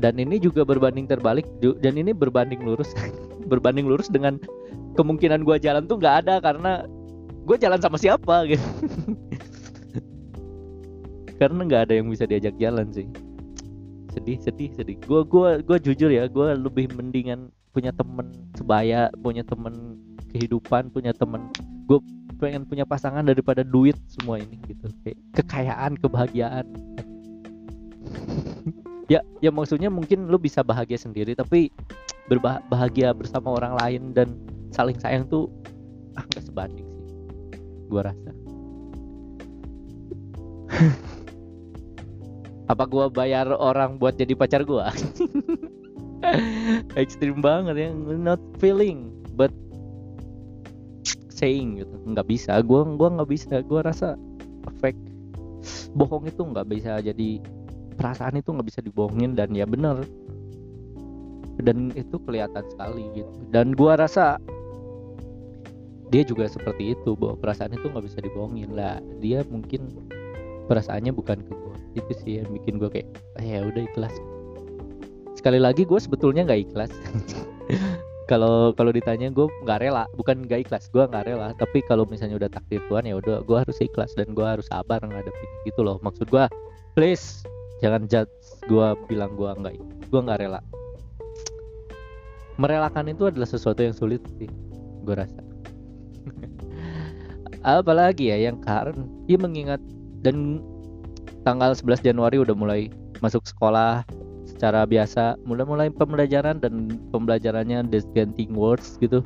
Dan 0.00 0.16
ini 0.16 0.40
juga 0.40 0.64
berbanding 0.64 1.08
terbalik 1.08 1.44
dan 1.60 1.96
ini 1.96 2.12
berbanding 2.12 2.60
lurus 2.60 2.92
berbanding 3.52 3.88
lurus 3.88 4.12
dengan 4.12 4.36
kemungkinan 4.94 5.46
gue 5.46 5.56
jalan 5.62 5.86
tuh 5.86 5.98
nggak 5.98 6.26
ada 6.26 6.34
karena 6.42 6.84
gue 7.46 7.56
jalan 7.58 7.80
sama 7.82 7.96
siapa 7.98 8.44
gitu. 8.50 8.64
Karena 11.40 11.64
nggak 11.64 11.82
ada 11.88 11.94
yang 11.96 12.12
bisa 12.12 12.28
diajak 12.28 12.52
jalan 12.60 12.92
sih. 12.92 13.08
Sedih 14.12 14.36
sedih 14.44 14.70
sedih. 14.76 15.00
Gue 15.08 15.24
gua 15.24 15.62
gua 15.64 15.80
jujur 15.80 16.12
ya 16.12 16.28
gue 16.28 16.46
lebih 16.52 16.92
mendingan 16.92 17.48
punya 17.72 17.94
temen 17.96 18.28
sebaya 18.58 19.08
punya 19.22 19.46
temen 19.46 19.96
kehidupan 20.34 20.90
punya 20.90 21.14
temen 21.14 21.46
gue 21.86 21.98
pengen 22.42 22.66
punya 22.66 22.82
pasangan 22.82 23.22
daripada 23.22 23.64
duit 23.64 23.96
semua 24.10 24.36
ini 24.42 24.60
gitu. 24.68 24.92
Kayak 25.06 25.18
kekayaan 25.40 25.92
kebahagiaan. 25.98 26.66
Ya 29.10 29.26
ya 29.42 29.50
maksudnya 29.50 29.90
mungkin 29.90 30.30
lu 30.30 30.38
bisa 30.38 30.62
bahagia 30.62 30.94
sendiri 30.94 31.34
tapi 31.34 31.74
berbahagia 32.30 33.10
bersama 33.10 33.58
orang 33.58 33.74
lain 33.82 34.14
dan 34.14 34.38
saling 34.80 34.96
sayang 34.96 35.28
tuh 35.28 35.52
ah 36.16 36.24
gak 36.32 36.40
sebanding 36.40 36.88
sih. 36.88 37.12
Gua 37.92 38.08
rasa. 38.08 38.32
Apa 42.72 42.88
gua 42.88 43.12
bayar 43.12 43.52
orang 43.52 44.00
buat 44.00 44.16
jadi 44.16 44.32
pacar 44.32 44.64
gua? 44.64 44.88
Ekstrim 47.00 47.44
banget 47.44 47.76
ya 47.76 47.92
not 48.16 48.40
feeling 48.56 49.12
but 49.36 49.52
saying 51.28 51.84
gitu. 51.84 51.92
Nggak 52.08 52.24
bisa 52.24 52.56
gua 52.64 52.88
gua 52.96 53.20
nggak 53.20 53.28
bisa. 53.28 53.60
Gua 53.68 53.84
rasa 53.84 54.16
fake. 54.80 54.96
Bohong 55.92 56.24
itu 56.24 56.40
nggak 56.40 56.72
bisa 56.72 57.04
jadi 57.04 57.36
perasaan 58.00 58.40
itu 58.40 58.48
nggak 58.48 58.64
bisa 58.64 58.80
dibohongin 58.80 59.36
dan 59.36 59.52
ya 59.52 59.68
bener 59.68 60.00
dan 61.60 61.92
itu 61.92 62.16
kelihatan 62.24 62.64
sekali 62.72 63.04
gitu. 63.12 63.28
Dan 63.52 63.76
gua 63.76 64.00
rasa 64.00 64.40
dia 66.10 66.26
juga 66.26 66.50
seperti 66.50 66.98
itu 66.98 67.14
bahwa 67.14 67.38
perasaan 67.38 67.70
itu 67.70 67.86
nggak 67.86 68.04
bisa 68.04 68.18
dibohongin. 68.18 68.74
Lah 68.74 68.98
dia 69.22 69.46
mungkin 69.46 69.94
perasaannya 70.66 71.14
bukan 71.14 71.38
ke 71.46 71.52
gua. 71.54 71.76
Itu 71.94 72.12
sih 72.18 72.42
yang 72.42 72.50
bikin 72.50 72.82
gua 72.82 72.90
kayak 72.90 73.06
eh, 73.38 73.58
ya 73.58 73.62
udah 73.62 73.82
ikhlas. 73.86 74.14
Sekali 75.38 75.62
lagi 75.62 75.86
gue 75.88 75.96
sebetulnya 75.96 76.44
nggak 76.44 76.60
ikhlas. 76.68 76.92
Kalau 78.30 78.70
kalau 78.78 78.94
ditanya 78.94 79.26
gue 79.34 79.50
nggak 79.66 79.82
rela. 79.82 80.06
Bukan 80.14 80.46
nggak 80.46 80.70
ikhlas 80.70 80.86
gue 80.94 81.02
nggak 81.02 81.26
rela. 81.26 81.50
Tapi 81.58 81.82
kalau 81.82 82.06
misalnya 82.06 82.38
udah 82.38 82.46
takdir 82.46 82.78
Tuhan 82.86 83.02
ya 83.02 83.18
udah 83.18 83.42
gue 83.42 83.58
harus 83.58 83.74
ikhlas 83.82 84.14
dan 84.14 84.38
gue 84.38 84.46
harus 84.46 84.70
sabar 84.70 85.02
ngadepin 85.02 85.50
gitu 85.66 85.82
loh. 85.82 85.98
Maksud 85.98 86.30
gue 86.30 86.46
please 86.94 87.42
jangan 87.82 88.06
judge 88.06 88.30
gue 88.70 88.86
bilang 89.10 89.34
gue 89.34 89.50
nggak 89.50 89.74
gue 90.14 90.20
nggak 90.22 90.46
rela. 90.46 90.62
Merelakan 92.54 93.10
itu 93.10 93.26
adalah 93.26 93.50
sesuatu 93.50 93.82
yang 93.82 93.98
sulit 93.98 94.22
sih 94.38 94.46
gue 95.02 95.14
rasa 95.18 95.49
apalagi 97.60 98.32
ya 98.32 98.50
yang 98.50 98.56
karena 98.64 98.96
dia 99.28 99.36
mengingat 99.36 99.80
dan 100.24 100.60
tanggal 101.44 101.72
11 101.72 102.04
Januari 102.04 102.40
udah 102.40 102.56
mulai 102.56 102.88
masuk 103.20 103.44
sekolah 103.44 104.04
secara 104.48 104.84
biasa 104.84 105.40
mulai-mulai 105.44 105.88
pembelajaran 105.92 106.60
dan 106.60 107.00
pembelajarannya 107.12 107.88
dissenting 107.88 108.52
words 108.52 109.00
gitu. 109.00 109.24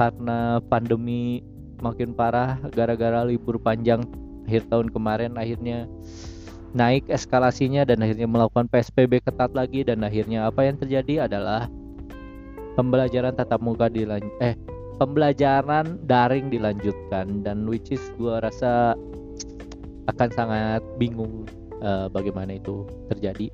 Karena 0.00 0.64
pandemi 0.72 1.44
makin 1.84 2.16
parah 2.16 2.56
gara-gara 2.72 3.24
libur 3.24 3.60
panjang 3.60 4.04
akhir 4.48 4.68
tahun 4.72 4.88
kemarin 4.92 5.36
akhirnya 5.36 5.84
naik 6.72 7.04
eskalasinya 7.10 7.82
dan 7.82 8.00
akhirnya 8.00 8.30
melakukan 8.30 8.70
PSBB 8.70 9.20
ketat 9.26 9.52
lagi 9.52 9.82
dan 9.82 10.00
akhirnya 10.06 10.48
apa 10.48 10.64
yang 10.64 10.78
terjadi 10.78 11.26
adalah 11.28 11.66
pembelajaran 12.78 13.34
tatap 13.34 13.58
muka 13.60 13.90
dilan 13.90 14.22
eh 14.38 14.54
pembelajaran 15.00 15.96
daring 16.04 16.52
dilanjutkan 16.52 17.40
dan 17.40 17.64
which 17.64 17.88
is 17.88 18.04
gua 18.20 18.44
rasa 18.44 18.92
akan 20.12 20.28
sangat 20.36 20.84
bingung 21.00 21.48
uh, 21.80 22.12
bagaimana 22.12 22.60
itu 22.60 22.84
terjadi. 23.08 23.48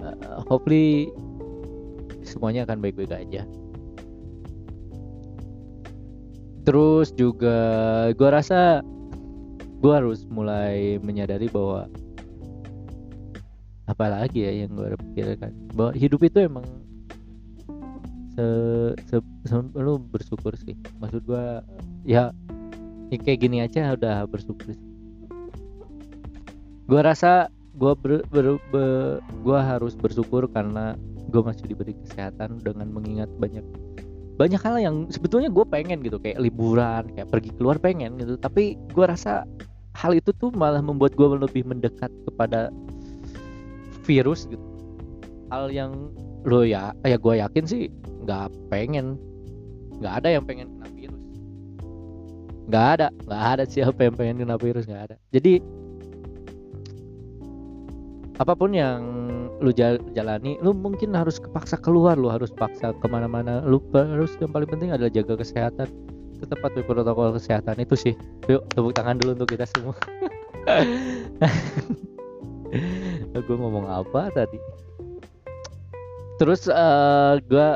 Uh, 0.00 0.40
hopefully 0.48 1.12
semuanya 2.24 2.64
akan 2.64 2.80
baik-baik 2.80 3.12
aja. 3.12 3.44
Terus 6.64 7.12
juga 7.12 7.58
gua 8.16 8.40
rasa 8.40 8.80
gue 9.80 9.92
harus 9.96 10.28
mulai 10.28 11.00
menyadari 11.00 11.48
bahwa 11.48 11.88
apalagi 13.88 14.44
ya 14.44 14.52
yang 14.64 14.76
gue 14.76 14.92
pikirkan 15.12 15.56
bahwa 15.72 15.92
hidup 15.96 16.20
itu 16.20 16.38
emang 16.44 16.64
se, 19.06 19.16
se, 19.16 19.16
se 19.48 19.54
lu 19.76 20.00
bersyukur 20.00 20.56
sih. 20.56 20.74
Maksud 20.98 21.22
gue 21.28 21.44
ya, 22.08 22.32
ya 23.12 23.16
kayak 23.20 23.40
gini 23.40 23.62
aja 23.64 23.94
udah 23.94 24.24
bersyukur 24.26 24.72
sih. 24.72 24.86
Gue 26.90 27.00
rasa 27.00 27.52
gue 27.78 27.92
ber, 27.96 28.26
ber, 28.28 28.58
ber, 28.72 29.22
gue 29.22 29.58
harus 29.58 29.94
bersyukur 29.94 30.50
karena 30.50 30.98
gue 31.30 31.42
masih 31.44 31.70
diberi 31.70 31.94
kesehatan 32.04 32.58
dengan 32.60 32.90
mengingat 32.90 33.30
banyak 33.38 33.62
banyak 34.34 34.58
hal 34.64 34.76
yang 34.80 34.96
sebetulnya 35.12 35.52
gue 35.52 35.64
pengen 35.68 36.00
gitu. 36.00 36.16
Kayak 36.16 36.40
liburan 36.42 37.04
kayak 37.12 37.28
pergi 37.28 37.50
keluar 37.60 37.76
pengen 37.76 38.16
gitu. 38.16 38.40
Tapi 38.40 38.80
gue 38.90 39.04
rasa 39.04 39.44
hal 39.94 40.16
itu 40.16 40.32
tuh 40.40 40.48
malah 40.56 40.80
membuat 40.80 41.12
gue 41.14 41.28
lebih 41.28 41.68
mendekat 41.68 42.08
kepada 42.24 42.72
virus 44.08 44.48
gitu. 44.48 44.64
Hal 45.52 45.68
yang 45.68 46.10
lo 46.48 46.64
ya 46.64 46.96
ya 47.04 47.20
gue 47.20 47.34
yakin 47.36 47.64
sih 47.68 47.92
nggak 48.24 48.48
pengen. 48.68 49.20
Nggak 50.00 50.14
ada 50.24 50.28
yang 50.32 50.44
pengen 50.48 50.66
kena 50.76 50.88
virus. 50.92 51.22
Nggak 52.68 52.86
ada. 52.96 53.06
Nggak 53.26 53.42
ada 53.44 53.64
siapa 53.68 54.00
yang 54.00 54.14
pengen 54.16 54.36
kena 54.44 54.56
virus 54.56 54.84
nggak 54.88 55.02
ada. 55.12 55.16
Jadi 55.32 55.60
apa 58.40 58.56
pun 58.56 58.72
yang 58.72 59.04
lu 59.60 59.68
jalani 60.16 60.56
lu 60.64 60.72
mungkin 60.72 61.12
harus 61.12 61.36
kepaksa 61.36 61.76
keluar 61.76 62.16
lu 62.16 62.32
harus 62.32 62.48
paksa 62.48 62.96
ke 62.96 63.06
mana-mana. 63.08 63.60
Lu 63.64 63.80
harus 63.92 64.32
yang 64.40 64.52
paling 64.52 64.68
penting 64.68 64.92
adalah 64.92 65.12
jaga 65.12 65.36
kesehatan. 65.36 65.88
Tetap 66.40 66.56
patuhi 66.64 66.84
protokol 66.88 67.36
kesehatan 67.36 67.76
itu 67.84 67.92
sih. 67.92 68.14
Yuk 68.48 68.64
tepuk 68.72 68.96
tangan 68.96 69.20
dulu 69.20 69.36
untuk 69.36 69.52
kita 69.52 69.68
semua. 69.76 69.92
Gue 73.46 73.56
ngomong 73.58 73.86
apa 73.90 74.30
tadi? 74.30 74.58
Terus 76.40 76.70
uh, 76.70 77.36
eh, 77.36 77.44
gue 77.44 77.68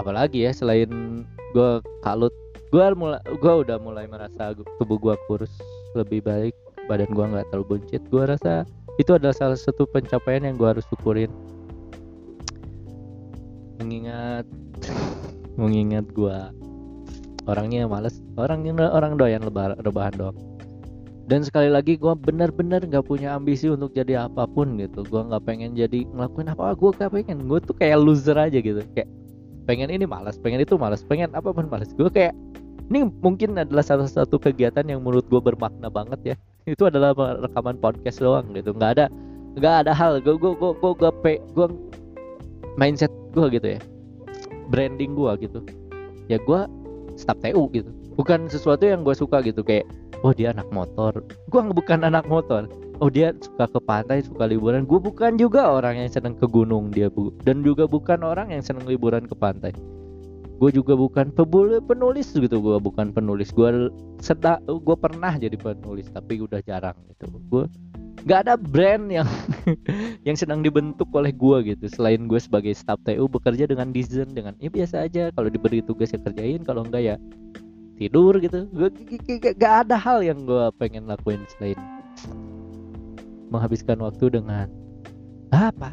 apalagi 0.00 0.48
ya 0.48 0.50
selain 0.56 1.22
gue 1.52 1.70
kalut 2.00 2.32
gue 2.72 2.84
mulai 2.96 3.20
gue 3.28 3.54
udah 3.66 3.76
mulai 3.76 4.08
merasa 4.08 4.56
tubuh 4.80 4.96
gue 4.96 5.14
kurus 5.28 5.52
lebih 5.92 6.24
baik 6.24 6.56
badan 6.88 7.10
gue 7.12 7.24
nggak 7.36 7.46
terlalu 7.52 7.76
buncit 7.76 8.02
gue 8.08 8.24
rasa 8.24 8.64
itu 9.00 9.16
adalah 9.16 9.32
salah 9.32 9.56
satu 9.56 9.88
pencapaian 9.88 10.44
yang 10.44 10.60
gue 10.60 10.68
harus 10.68 10.84
syukurin. 10.92 11.32
Mengingat 13.80 14.44
mengingat 15.60 16.04
gue 16.12 16.36
orangnya 17.48 17.88
males 17.88 18.20
orang 18.36 18.68
orang 18.76 19.16
doyan 19.16 19.40
lebar 19.40 19.72
rebahan 19.80 20.12
doang. 20.20 20.38
Dan 21.24 21.46
sekali 21.46 21.72
lagi 21.72 21.96
gue 21.96 22.12
benar-benar 22.12 22.84
nggak 22.84 23.06
punya 23.06 23.38
ambisi 23.38 23.72
untuk 23.72 23.96
jadi 23.96 24.28
apa 24.28 24.44
pun 24.44 24.76
gitu. 24.76 25.00
Gue 25.08 25.24
nggak 25.24 25.48
pengen 25.48 25.72
jadi 25.72 26.04
ngelakuin 26.12 26.52
apa 26.52 26.76
gue 26.76 26.90
gak 26.92 27.12
pengen 27.14 27.48
gue 27.48 27.58
tuh 27.64 27.76
kayak 27.80 28.02
loser 28.02 28.36
aja 28.36 28.58
gitu 28.60 28.84
kayak 28.92 29.08
pengen 29.70 29.86
ini 29.86 30.02
malas 30.02 30.34
pengen 30.34 30.66
itu 30.66 30.74
malas 30.74 31.06
pengen 31.06 31.30
apa 31.30 31.54
pun 31.54 31.70
malas 31.70 31.94
gue 31.94 32.10
kayak 32.10 32.34
ini 32.90 33.06
mungkin 33.22 33.54
adalah 33.54 33.86
salah 33.86 34.10
satu 34.10 34.34
kegiatan 34.34 34.82
yang 34.82 35.06
menurut 35.06 35.22
gue 35.30 35.38
bermakna 35.38 35.86
banget 35.86 36.34
ya. 36.34 36.36
Itu 36.74 36.90
adalah 36.90 37.14
rekaman 37.14 37.78
podcast 37.78 38.18
doang 38.18 38.50
gitu. 38.50 38.74
Nggak 38.74 38.98
ada 38.98 39.06
nggak 39.54 39.86
ada 39.86 39.92
hal. 39.94 40.18
Gue 40.18 40.34
gue 40.34 40.58
gue 40.58 40.74
gue 40.74 40.92
gue, 40.98 41.38
gue 41.38 41.66
mindset 42.74 43.14
gue 43.30 43.46
gitu 43.54 43.78
ya. 43.78 43.80
Branding 44.74 45.14
gue 45.14 45.32
gitu. 45.46 45.62
Ya 46.26 46.42
gue 46.42 46.60
staff 47.14 47.38
TU 47.38 47.70
gitu. 47.70 47.94
Bukan 48.18 48.50
sesuatu 48.50 48.82
yang 48.82 49.06
gue 49.06 49.14
suka 49.14 49.38
gitu. 49.46 49.62
Kayak 49.62 49.86
oh 50.26 50.34
dia 50.34 50.50
anak 50.50 50.66
motor. 50.74 51.14
Gue 51.46 51.62
bukan 51.70 52.02
anak 52.02 52.26
motor 52.26 52.66
oh 53.00 53.08
dia 53.08 53.32
suka 53.40 53.66
ke 53.66 53.80
pantai 53.80 54.20
suka 54.22 54.44
liburan. 54.46 54.84
Gue 54.84 55.00
bukan 55.00 55.40
juga 55.40 55.72
orang 55.72 56.04
yang 56.04 56.10
senang 56.12 56.36
ke 56.36 56.46
gunung 56.46 56.92
dia 56.92 57.08
bu 57.08 57.32
dan 57.42 57.64
juga 57.64 57.88
bukan 57.88 58.20
orang 58.20 58.52
yang 58.52 58.62
senang 58.62 58.84
liburan 58.84 59.24
ke 59.24 59.34
pantai. 59.34 59.72
Gue 60.60 60.68
juga 60.68 60.92
bukan 60.92 61.32
penulis 61.32 62.36
gitu 62.36 62.60
gue 62.60 62.76
bukan 62.76 63.16
penulis. 63.16 63.48
Gue 63.50 63.88
sedang 64.20 64.60
gue 64.68 64.96
pernah 65.00 65.32
jadi 65.40 65.56
penulis 65.56 66.12
tapi 66.12 66.44
udah 66.44 66.60
jarang 66.60 66.96
gitu. 67.08 67.24
Gue 67.48 67.64
nggak 68.20 68.40
ada 68.44 68.54
brand 68.60 69.08
yang 69.08 69.24
yang 70.28 70.36
sedang 70.36 70.60
dibentuk 70.60 71.08
oleh 71.16 71.32
gue 71.32 71.72
gitu. 71.72 71.88
Selain 71.88 72.20
gue 72.28 72.36
sebagai 72.36 72.76
staff 72.76 73.00
TU 73.08 73.24
bekerja 73.24 73.64
dengan 73.64 73.88
desain 73.96 74.28
dengan 74.28 74.52
ya 74.60 74.68
biasa 74.68 75.08
aja. 75.08 75.32
Kalau 75.32 75.48
diberi 75.48 75.80
tugas 75.80 76.12
ya 76.12 76.20
kerjain 76.20 76.60
kalau 76.68 76.84
enggak 76.84 77.08
ya 77.08 77.16
tidur 77.96 78.36
gitu. 78.36 78.68
Gue 78.68 78.92
gak 79.56 79.88
ada 79.88 79.96
hal 79.96 80.20
yang 80.20 80.44
gue 80.44 80.68
pengen 80.76 81.08
lakuin 81.08 81.40
selain 81.56 81.80
menghabiskan 83.50 83.98
waktu 84.00 84.30
dengan 84.30 84.70
apa? 85.50 85.90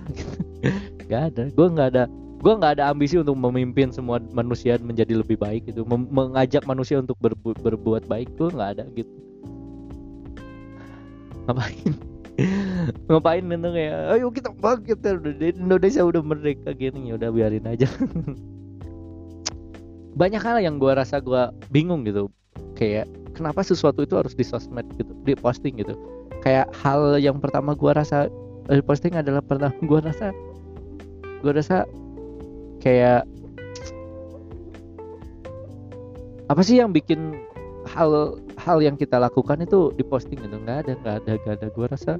Nggak 1.08 1.22
ada. 1.34 1.44
Gue 1.52 1.68
nggak 1.74 1.90
ada 1.94 2.04
gue 2.38 2.54
nggak 2.54 2.78
ada 2.78 2.94
ambisi 2.94 3.18
untuk 3.18 3.34
memimpin 3.34 3.90
semua 3.90 4.22
manusia 4.30 4.78
menjadi 4.78 5.18
lebih 5.18 5.42
baik 5.42 5.74
Mem 5.74 6.06
mengajak 6.14 6.70
manusia 6.70 7.02
untuk 7.02 7.18
berbu 7.18 7.58
berbuat 7.66 8.06
baik 8.06 8.30
gue 8.38 8.54
nggak 8.54 8.70
ada 8.78 8.86
gitu. 8.94 9.10
Ngapain? 11.50 11.94
Ngapain 13.10 13.42
itu 13.42 13.70
ya? 13.74 14.14
Ayo 14.14 14.30
kita 14.30 14.54
bangkit 14.54 15.02
Indonesia 15.58 16.06
udah 16.06 16.22
merdeka 16.22 16.78
gini. 16.78 17.10
Ya 17.10 17.18
udah 17.18 17.30
biarin 17.34 17.66
aja. 17.66 17.90
Banyak 20.22 20.42
hal 20.42 20.62
yang 20.62 20.78
gue 20.78 20.94
rasa 20.94 21.18
gue 21.18 21.42
bingung 21.74 22.06
gitu. 22.06 22.30
Kayak 22.78 23.10
kenapa 23.34 23.66
sesuatu 23.66 24.06
itu 24.06 24.14
harus 24.14 24.38
di 24.38 24.46
sosmed 24.46 24.86
gitu 24.98 25.14
di 25.26 25.34
posting 25.34 25.82
gitu 25.82 25.98
kayak 26.42 26.68
hal 26.84 27.18
yang 27.18 27.42
pertama 27.42 27.74
gue 27.74 27.92
rasa 27.92 28.30
di 28.68 28.84
posting 28.84 29.16
adalah 29.16 29.42
pertama 29.42 29.74
gue 29.90 30.00
rasa 30.02 30.36
gue 31.42 31.52
rasa 31.54 31.88
kayak 32.84 33.24
apa 36.48 36.62
sih 36.64 36.80
yang 36.80 36.96
bikin 36.96 37.36
hal 37.92 38.40
hal 38.56 38.80
yang 38.84 38.96
kita 38.96 39.20
lakukan 39.20 39.64
itu 39.64 39.92
diposting 39.96 40.40
gitu? 40.40 40.56
Nggak 40.60 40.88
ada 40.88 40.92
nggak 41.00 41.16
ada 41.24 41.32
nggak 41.44 41.56
ada. 41.60 41.68
Gue 41.72 41.86
rasa 41.88 42.14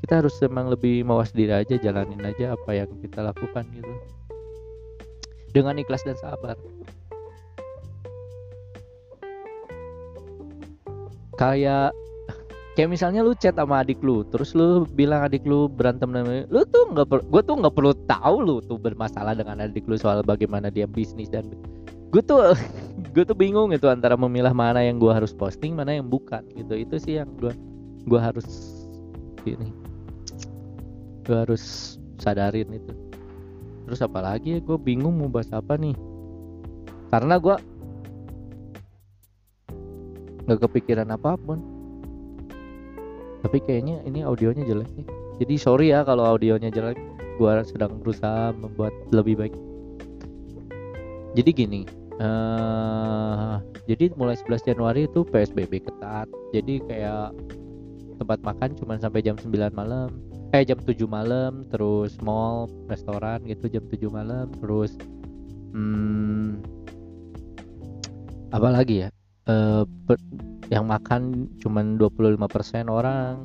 kita 0.00 0.24
harus 0.24 0.32
memang 0.44 0.72
lebih 0.72 1.04
mawas 1.04 1.32
diri 1.32 1.52
aja 1.52 1.76
jalanin 1.76 2.24
aja 2.24 2.56
apa 2.56 2.70
yang 2.72 2.88
kita 3.04 3.20
lakukan 3.20 3.64
gitu. 3.76 3.92
Dengan 5.52 5.76
ikhlas 5.76 6.04
dan 6.08 6.16
sabar. 6.16 6.56
Kayak 11.36 11.96
kayak 12.80 12.96
misalnya 12.96 13.20
lu 13.20 13.36
chat 13.36 13.60
sama 13.60 13.84
adik 13.84 14.00
lu 14.00 14.24
terus 14.32 14.56
lu 14.56 14.88
bilang 14.96 15.20
adik 15.20 15.44
lu 15.44 15.68
berantem 15.68 16.08
dengan 16.16 16.48
lu 16.48 16.64
tuh 16.64 16.88
nggak 16.96 17.12
per, 17.12 17.20
gue 17.28 17.42
tuh 17.44 17.60
nggak 17.60 17.74
perlu 17.76 17.92
tahu 18.08 18.36
lu 18.40 18.56
tuh 18.64 18.80
bermasalah 18.80 19.36
dengan 19.36 19.60
adik 19.60 19.84
lu 19.84 20.00
soal 20.00 20.24
bagaimana 20.24 20.72
dia 20.72 20.88
bisnis 20.88 21.28
dan 21.28 21.44
gue 22.08 22.22
tuh 22.24 22.56
gue 23.14 23.20
tuh 23.20 23.36
bingung 23.36 23.76
itu 23.76 23.84
antara 23.84 24.16
memilah 24.16 24.56
mana 24.56 24.80
yang 24.80 24.96
gue 24.96 25.12
harus 25.12 25.36
posting 25.36 25.76
mana 25.76 26.00
yang 26.00 26.08
bukan 26.08 26.40
gitu. 26.56 26.72
Itu 26.72 26.96
sih 26.96 27.20
yang 27.20 27.28
gue 27.36 27.52
gue 28.08 28.16
harus 28.16 28.48
ini 29.44 29.76
gue 31.28 31.36
harus 31.36 31.96
sadarin 32.16 32.72
itu. 32.72 32.96
Terus 33.84 34.00
apalagi 34.00 34.56
ya 34.56 34.60
gue 34.64 34.80
bingung 34.80 35.20
mau 35.20 35.28
bahas 35.28 35.52
apa 35.52 35.76
nih? 35.76 35.92
Karena 37.12 37.36
gue 37.36 37.60
nggak 40.48 40.64
kepikiran 40.64 41.12
apa 41.12 41.36
pun 41.36 41.79
tapi 43.40 43.58
kayaknya 43.64 44.04
ini 44.04 44.24
audionya 44.24 44.64
jelek 44.64 44.88
nih. 44.96 45.06
Jadi 45.40 45.54
sorry 45.56 45.86
ya 45.92 46.04
kalau 46.04 46.24
audionya 46.24 46.68
jelek. 46.68 47.00
Gua 47.40 47.64
sedang 47.64 47.96
berusaha 48.04 48.52
membuat 48.52 48.92
lebih 49.16 49.40
baik. 49.40 49.54
Jadi 51.32 51.50
gini 51.56 51.80
uh, 52.20 53.56
jadi 53.88 54.12
mulai 54.14 54.36
11 54.36 54.68
Januari 54.68 55.08
itu 55.08 55.24
PSBB 55.24 55.88
ketat. 55.88 56.28
Jadi 56.52 56.84
kayak 56.84 57.32
tempat 58.20 58.38
makan 58.44 58.76
cuma 58.76 59.00
sampai 59.00 59.24
jam 59.24 59.34
9 59.40 59.48
malam. 59.72 60.12
Eh 60.52 60.66
jam 60.66 60.76
7 60.76 60.94
malam 61.08 61.64
terus 61.72 62.18
mall 62.20 62.68
restoran 62.90 63.40
gitu 63.48 63.70
jam 63.70 63.86
7 63.86 64.10
malam 64.10 64.50
terus 64.60 64.98
hmm, 65.72 66.60
apa 68.52 68.68
lagi 68.68 69.06
ya? 69.06 69.08
Uh, 69.48 69.86
yang 70.70 70.86
makan 70.86 71.50
cuman 71.58 71.98
25% 71.98 72.86
orang. 72.86 73.42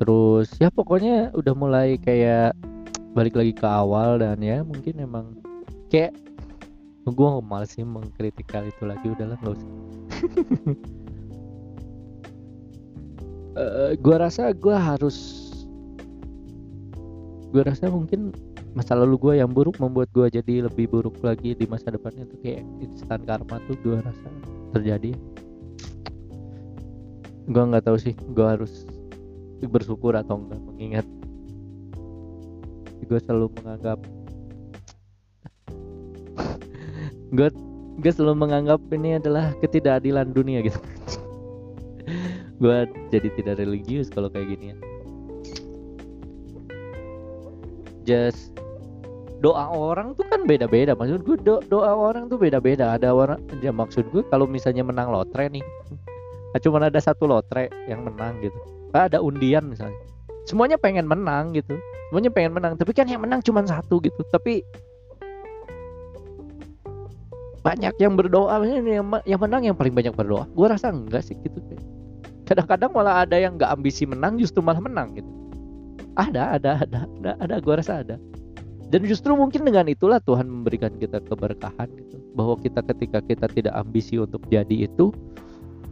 Terus 0.00 0.48
ya 0.58 0.72
pokoknya 0.72 1.36
udah 1.36 1.54
mulai 1.54 2.00
kayak 2.00 2.56
balik 3.14 3.38
lagi 3.38 3.52
ke 3.54 3.68
awal 3.68 4.18
dan 4.18 4.42
ya 4.42 4.64
mungkin 4.66 4.98
emang 4.98 5.38
kayak 5.92 6.16
gue 7.04 7.28
males 7.44 7.76
sih 7.76 7.84
mengkritik 7.84 8.48
hal 8.50 8.64
itu 8.66 8.82
lagi 8.88 9.06
udahlah 9.06 9.36
nggak 9.44 9.54
usah. 9.54 9.70
Uh, 13.54 13.60
eh, 13.60 13.90
gue 14.00 14.16
rasa 14.16 14.50
gue 14.56 14.74
harus 14.74 15.16
gue 17.54 17.62
rasa 17.62 17.86
mungkin 17.86 18.34
masa 18.74 18.98
lalu 18.98 19.14
gue 19.22 19.34
yang 19.38 19.54
buruk 19.54 19.78
membuat 19.78 20.10
gue 20.10 20.26
jadi 20.34 20.66
lebih 20.66 20.90
buruk 20.90 21.22
lagi 21.22 21.54
di 21.54 21.62
masa 21.70 21.94
depannya 21.94 22.26
tuh 22.26 22.38
kayak 22.42 22.66
instan 22.82 23.22
karma 23.22 23.62
tuh 23.70 23.78
gue 23.78 24.02
rasa 24.02 24.28
terjadi. 24.74 25.14
Gue 27.46 27.62
nggak 27.70 27.86
tahu 27.86 27.96
sih 28.02 28.18
gue 28.18 28.42
harus 28.42 28.82
bersyukur 29.62 30.18
atau 30.18 30.42
enggak 30.42 30.58
mengingat. 30.66 31.06
Gue 33.06 33.18
selalu 33.22 33.54
menganggap 33.62 34.02
gue 37.38 37.48
gue 38.02 38.10
selalu 38.10 38.34
menganggap 38.42 38.82
ini 38.90 39.22
adalah 39.22 39.54
ketidakadilan 39.62 40.34
dunia 40.34 40.66
gitu. 40.66 40.80
Gue 42.62 42.90
jadi 43.10 43.28
tidak 43.38 43.62
religius 43.62 44.10
kalau 44.10 44.26
kayak 44.30 44.50
gini 44.56 44.74
ya. 44.74 44.76
Just 48.04 48.63
doa 49.44 49.68
orang 49.68 50.16
tuh 50.16 50.24
kan 50.32 50.48
beda-beda. 50.48 50.96
Maksud 50.96 51.20
gue 51.28 51.36
do 51.44 51.60
doa 51.68 51.92
orang 51.92 52.32
tuh 52.32 52.40
beda-beda. 52.40 52.96
Ada 52.96 53.12
orang 53.12 53.36
ya 53.60 53.68
maksud 53.76 54.08
gue 54.08 54.24
kalau 54.32 54.48
misalnya 54.48 54.80
menang 54.80 55.12
lotre 55.12 55.52
nih. 55.52 55.60
Nah, 56.56 56.58
cuma 56.64 56.80
ada 56.80 56.96
satu 56.96 57.28
lotre 57.28 57.68
yang 57.84 58.08
menang 58.08 58.40
gitu. 58.40 58.56
Nah, 58.96 59.04
ada 59.04 59.20
undian 59.20 59.68
misalnya. 59.68 60.00
Semuanya 60.48 60.80
pengen 60.80 61.04
menang 61.04 61.52
gitu. 61.52 61.76
Semuanya 62.08 62.32
pengen 62.32 62.56
menang. 62.56 62.72
Tapi 62.80 62.96
kan 62.96 63.04
yang 63.04 63.20
menang 63.20 63.44
cuma 63.44 63.60
satu 63.68 64.00
gitu. 64.00 64.24
Tapi 64.32 64.64
banyak 67.60 68.00
yang 68.00 68.16
berdoa. 68.16 68.64
Yang, 68.64 69.04
yang 69.28 69.40
menang 69.44 69.62
yang 69.68 69.76
paling 69.76 69.92
banyak 69.92 70.16
berdoa. 70.16 70.48
Gue 70.56 70.72
rasa 70.72 70.88
enggak 70.88 71.20
sih 71.20 71.36
gitu. 71.44 71.60
Kadang-kadang 72.48 72.96
malah 72.96 73.28
ada 73.28 73.36
yang 73.36 73.60
nggak 73.60 73.68
ambisi 73.68 74.08
menang 74.08 74.40
justru 74.40 74.64
malah 74.64 74.80
menang 74.80 75.12
gitu. 75.20 75.28
Ada 76.16 76.56
ada 76.56 76.70
ada 76.80 76.98
ada, 77.04 77.30
ada. 77.44 77.54
Gue 77.60 77.74
rasa 77.76 78.00
ada 78.00 78.16
dan 78.94 79.02
justru 79.10 79.34
mungkin 79.34 79.66
dengan 79.66 79.90
itulah 79.90 80.22
Tuhan 80.22 80.46
memberikan 80.46 80.94
kita 81.02 81.18
keberkahan 81.26 81.90
gitu. 81.98 82.14
Bahwa 82.38 82.54
kita 82.62 82.78
ketika 82.94 83.18
kita 83.26 83.50
tidak 83.50 83.74
ambisi 83.74 84.22
untuk 84.22 84.46
jadi 84.46 84.86
itu 84.86 85.10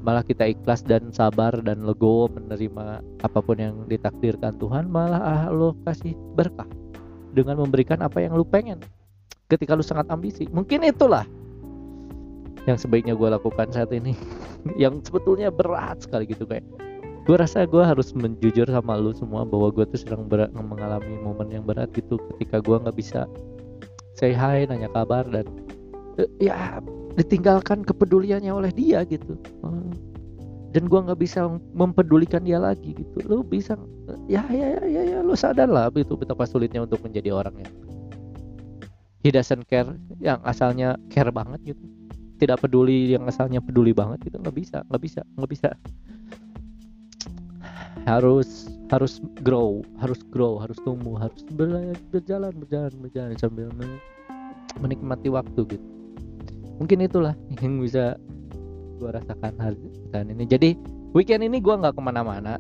malah 0.06 0.22
kita 0.22 0.46
ikhlas 0.54 0.86
dan 0.86 1.10
sabar 1.10 1.50
dan 1.66 1.82
legowo 1.82 2.30
menerima 2.30 3.02
apa 3.26 3.38
pun 3.42 3.58
yang 3.58 3.74
ditakdirkan 3.90 4.54
Tuhan 4.62 4.86
malah 4.86 5.18
ah, 5.18 5.42
lo 5.50 5.74
kasih 5.82 6.14
berkah 6.38 6.70
dengan 7.34 7.58
memberikan 7.58 7.98
apa 8.06 8.22
yang 8.22 8.38
lu 8.38 8.46
pengen. 8.46 8.78
Ketika 9.50 9.74
lu 9.74 9.82
sangat 9.82 10.06
ambisi. 10.06 10.46
Mungkin 10.54 10.86
itulah 10.86 11.26
yang 12.70 12.78
sebaiknya 12.78 13.18
gue 13.18 13.28
lakukan 13.34 13.66
saat 13.74 13.90
ini. 13.90 14.14
Yang 14.78 15.10
sebetulnya 15.10 15.50
berat 15.50 16.06
sekali 16.06 16.22
gitu 16.22 16.46
kayak 16.46 16.62
gue 17.22 17.36
rasa 17.38 17.62
gue 17.68 17.82
harus 17.82 18.10
menjujur 18.14 18.66
sama 18.66 18.98
lu 18.98 19.14
semua 19.14 19.46
bahwa 19.46 19.70
gue 19.70 19.86
tuh 19.94 20.00
sedang 20.02 20.26
berat 20.26 20.50
mengalami 20.54 21.14
momen 21.22 21.48
yang 21.54 21.62
berat 21.62 21.90
gitu 21.94 22.18
ketika 22.34 22.58
gue 22.58 22.76
nggak 22.82 22.98
bisa 22.98 23.30
say 24.18 24.34
hi 24.34 24.66
nanya 24.68 24.90
kabar 24.92 25.24
dan 25.30 25.46
uh, 26.20 26.28
ya 26.38 26.82
ditinggalkan 27.16 27.84
kepeduliannya 27.84 28.52
oleh 28.52 28.72
dia 28.72 29.04
gitu. 29.08 29.36
Uh, 29.64 29.92
dan 30.72 30.88
gua 30.88 31.04
nggak 31.04 31.20
bisa 31.20 31.60
mempedulikan 31.76 32.40
dia 32.44 32.56
lagi 32.56 32.96
gitu. 32.96 33.16
Lo 33.28 33.44
bisa 33.44 33.76
ya 34.24 34.40
ya 34.48 34.80
ya 34.80 34.82
ya, 34.88 35.02
ya 35.04 35.18
lo 35.20 35.36
sadar 35.36 35.68
lah 35.68 35.92
itu 35.92 36.16
betapa 36.16 36.48
sulitnya 36.48 36.84
untuk 36.84 37.04
menjadi 37.04 37.28
orang 37.32 37.60
yang 37.60 37.72
he 39.22 39.30
care 39.68 39.92
yang 40.18 40.40
asalnya 40.48 40.96
care 41.12 41.28
banget 41.28 41.76
gitu. 41.76 41.84
Tidak 42.40 42.58
peduli 42.58 43.14
yang 43.14 43.28
asalnya 43.28 43.60
peduli 43.60 43.92
banget 43.92 44.24
gitu. 44.24 44.40
Nggak 44.40 44.56
bisa 44.56 44.78
nggak 44.88 45.02
bisa 45.04 45.20
nggak 45.36 45.50
bisa 45.52 45.68
harus 48.02 48.66
harus 48.90 49.22
grow 49.40 49.80
harus 49.96 50.20
grow 50.28 50.58
harus 50.58 50.76
tumbuh 50.82 51.16
harus 51.16 51.40
berjalan 51.54 52.52
berjalan 52.58 52.92
berjalan 53.00 53.34
sambil 53.38 53.70
menikmati 54.80 55.28
waktu 55.30 55.78
gitu. 55.78 55.86
Mungkin 56.80 57.04
itulah 57.06 57.34
yang 57.62 57.78
bisa 57.78 58.18
gue 58.98 59.10
rasakan 59.10 59.54
hari 59.60 59.88
dan 60.10 60.28
ini. 60.34 60.44
Jadi 60.44 60.74
weekend 61.14 61.46
ini 61.46 61.62
gue 61.62 61.74
nggak 61.74 61.94
ke 61.94 62.02
mana-mana 62.02 62.58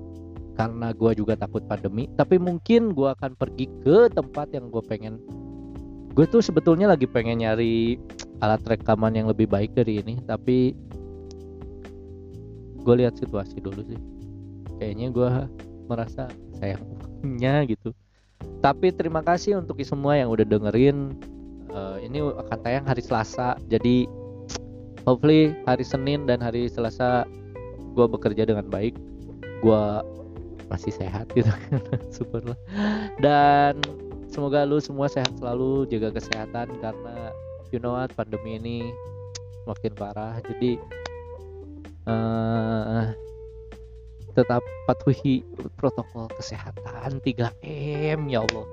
karena 0.54 0.92
gue 0.92 1.10
juga 1.16 1.34
takut 1.34 1.64
pandemi 1.64 2.06
tapi 2.14 2.36
mungkin 2.36 2.92
gue 2.92 3.08
akan 3.08 3.34
pergi 3.34 3.66
ke 3.82 4.12
tempat 4.14 4.52
yang 4.54 4.70
gue 4.70 4.82
pengen. 4.86 5.18
Gue 6.12 6.28
tuh 6.28 6.44
sebetulnya 6.44 6.92
lagi 6.92 7.08
pengen 7.08 7.40
nyari 7.40 7.96
alat 8.44 8.60
rekaman 8.68 9.16
yang 9.16 9.26
lebih 9.26 9.48
baik 9.48 9.72
dari 9.74 10.04
ini 10.04 10.20
tapi 10.28 10.76
gue 12.82 12.94
lihat 12.98 13.14
situasi 13.16 13.62
dulu 13.62 13.80
sih 13.86 14.21
kayaknya 14.80 15.08
gue 15.12 15.30
merasa 15.90 16.30
sayang 16.56 16.82
uangnya 16.86 17.66
gitu. 17.68 17.90
Tapi 18.62 18.94
terima 18.94 19.22
kasih 19.22 19.58
untuk 19.58 19.78
semua 19.82 20.18
yang 20.18 20.30
udah 20.30 20.46
dengerin. 20.46 21.16
Uh, 21.72 21.96
ini 22.04 22.20
akan 22.20 22.58
tayang 22.60 22.84
hari 22.84 23.00
Selasa. 23.00 23.56
Jadi 23.66 24.04
hopefully 25.08 25.56
hari 25.64 25.82
Senin 25.82 26.28
dan 26.28 26.38
hari 26.38 26.68
Selasa 26.68 27.26
gue 27.96 28.06
bekerja 28.06 28.46
dengan 28.46 28.66
baik. 28.70 28.94
Gue 29.62 29.82
masih 30.72 30.94
sehat 30.96 31.28
gitu 31.36 31.52
super 32.16 32.40
lah 32.48 32.56
dan 33.20 33.76
semoga 34.32 34.64
lu 34.64 34.80
semua 34.80 35.04
sehat 35.04 35.28
selalu 35.36 35.84
jaga 35.92 36.16
kesehatan 36.16 36.72
karena 36.80 37.28
you 37.68 37.76
know 37.76 37.92
what 37.92 38.08
pandemi 38.16 38.56
ini 38.56 38.78
makin 39.68 39.92
parah. 39.92 40.40
Jadi 40.48 40.80
uh, 42.08 43.12
tetap 44.32 44.64
patuhi 44.88 45.44
protokol 45.76 46.28
kesehatan 46.36 47.20
3M 47.20 48.20
ya 48.28 48.42
Allah. 48.42 48.66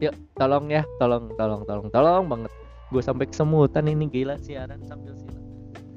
Yuk 0.00 0.14
tolong 0.38 0.72
ya 0.72 0.82
tolong 0.96 1.28
tolong 1.36 1.62
tolong 1.66 1.88
tolong 1.92 2.24
banget. 2.30 2.52
Gue 2.90 3.02
sampai 3.02 3.26
kesemutan 3.30 3.86
ini 3.86 4.10
gila 4.10 4.38
siaran 4.40 4.82
sambil 4.86 5.14
silat. 5.14 5.44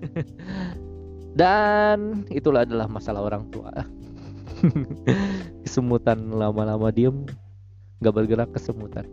Dan 1.39 2.28
itulah 2.30 2.62
adalah 2.62 2.86
masalah 2.86 3.26
orang 3.26 3.49
tua. 3.49 3.73
Kesemutan 5.65 6.30
lama-lama 6.30 6.93
diem 6.93 7.26
nggak 8.04 8.13
bergerak 8.13 8.49
kesemutan. 8.54 9.10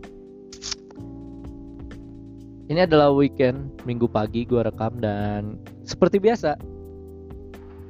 Ini 2.69 2.87
adalah 2.87 3.11
weekend 3.11 3.73
minggu 3.83 4.07
pagi 4.07 4.47
gue 4.47 4.63
rekam 4.63 4.95
dan 5.03 5.59
seperti 5.83 6.23
biasa 6.23 6.55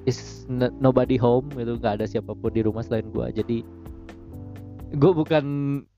is 0.09 0.45
nobody 0.81 1.15
home 1.15 1.49
gitu 1.53 1.77
nggak 1.77 2.01
ada 2.01 2.05
siapa 2.09 2.33
pun 2.33 2.51
di 2.51 2.65
rumah 2.65 2.81
selain 2.81 3.07
gue 3.13 3.27
jadi 3.43 3.57
gue 4.91 5.11
bukan 5.15 5.45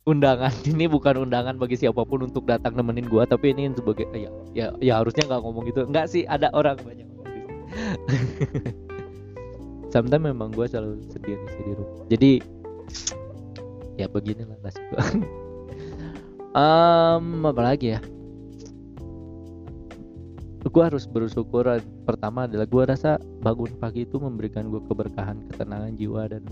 undangan. 0.05 0.53
Ini 0.69 0.85
bukan 0.85 1.25
undangan 1.25 1.57
bagi 1.57 1.79
siapa 1.79 2.05
pun 2.05 2.29
untuk 2.29 2.45
datang 2.45 2.77
nemenin 2.77 3.09
gue 3.09 3.23
tapi 3.25 3.49
ini 3.55 3.73
sebagai 3.73 4.05
ya 4.13 4.29
ya 4.53 4.67
ya 4.83 5.01
harusnya 5.01 5.25
nggak 5.25 5.41
ngomong 5.41 5.65
gitu. 5.65 5.81
Nggak 5.89 6.05
sih 6.11 6.29
ada 6.29 6.53
orang 6.53 6.77
banyak. 6.77 7.07
Sometimes 9.93 10.25
memang 10.29 10.53
gue 10.53 10.65
selalu 10.69 11.01
sendiri 11.09 11.41
sih 11.57 11.63
di 11.65 11.73
rumah. 11.73 12.05
Jadi 12.09 12.31
ya 13.97 14.09
beginilah 14.09 14.57
nasib 14.65 14.81
gue 14.89 15.05
um, 16.57 17.45
apa 17.45 17.61
lagi 17.61 17.93
ya 17.93 17.99
gue 20.69 20.83
harus 20.83 21.03
bersyukur 21.03 21.67
pertama 22.07 22.47
adalah 22.47 22.63
gue 22.63 22.83
rasa 22.87 23.19
bangun 23.43 23.71
pagi 23.79 24.07
itu 24.07 24.15
memberikan 24.15 24.71
gue 24.71 24.79
keberkahan 24.87 25.43
ketenangan 25.51 25.93
jiwa 25.99 26.23
dan 26.31 26.43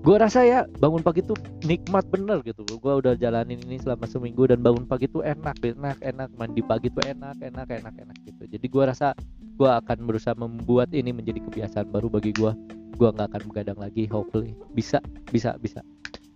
gue 0.00 0.16
rasa 0.16 0.40
ya 0.48 0.64
bangun 0.80 1.04
pagi 1.04 1.20
itu 1.20 1.36
nikmat 1.66 2.08
bener 2.08 2.40
gitu. 2.40 2.64
Gue 2.64 2.92
udah 3.04 3.12
jalanin 3.20 3.60
ini 3.60 3.76
selama 3.76 4.08
seminggu 4.08 4.48
dan 4.48 4.64
bangun 4.64 4.88
pagi 4.88 5.10
itu 5.10 5.20
enak 5.20 5.60
enak 5.60 6.00
enak. 6.00 6.30
Mandi 6.40 6.62
pagi 6.64 6.88
itu 6.88 7.00
enak 7.04 7.36
enak 7.42 7.68
enak 7.68 7.94
enak 8.00 8.16
gitu. 8.24 8.48
Jadi 8.48 8.66
gue 8.70 8.84
rasa 8.86 9.12
gue 9.60 9.68
akan 9.68 10.08
berusaha 10.08 10.32
membuat 10.32 10.96
ini 10.96 11.12
menjadi 11.12 11.44
kebiasaan 11.44 11.92
baru 11.92 12.08
bagi 12.08 12.32
gue 12.32 12.52
gue 12.96 13.08
nggak 13.08 13.28
akan 13.32 13.42
begadang 13.52 13.78
lagi 13.80 14.08
hopefully. 14.08 14.56
Bisa 14.72 15.04
bisa 15.28 15.60
bisa. 15.60 15.84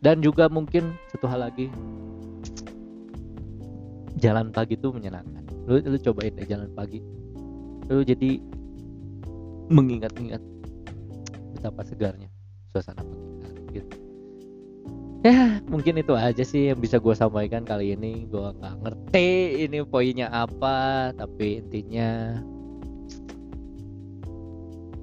Dan 0.04 0.20
juga 0.20 0.52
mungkin 0.52 0.92
satu 1.08 1.24
hal 1.24 1.48
lagi. 1.48 1.72
Jalan 4.20 4.52
pagi 4.52 4.76
itu 4.76 4.92
menyenangkan 4.92 5.43
lu 5.64 5.80
lu 5.80 5.98
cobain 6.00 6.32
deh 6.36 6.46
jalan 6.46 6.70
pagi. 6.76 7.00
Lu 7.88 8.04
jadi 8.04 8.40
mengingat-ingat 9.72 10.42
betapa 11.56 11.80
segarnya 11.88 12.28
suasana 12.72 13.00
pagi 13.04 13.80
gitu. 13.80 13.96
Ya 15.24 15.56
mungkin 15.72 15.96
itu 15.96 16.12
aja 16.12 16.44
sih 16.44 16.68
yang 16.68 16.84
bisa 16.84 17.00
gue 17.00 17.16
sampaikan 17.16 17.64
kali 17.64 17.96
ini. 17.96 18.28
Gue 18.28 18.44
nggak 18.44 18.84
ngerti 18.84 19.64
ini 19.64 19.80
poinnya 19.88 20.28
apa 20.28 21.10
tapi 21.16 21.64
intinya 21.64 22.40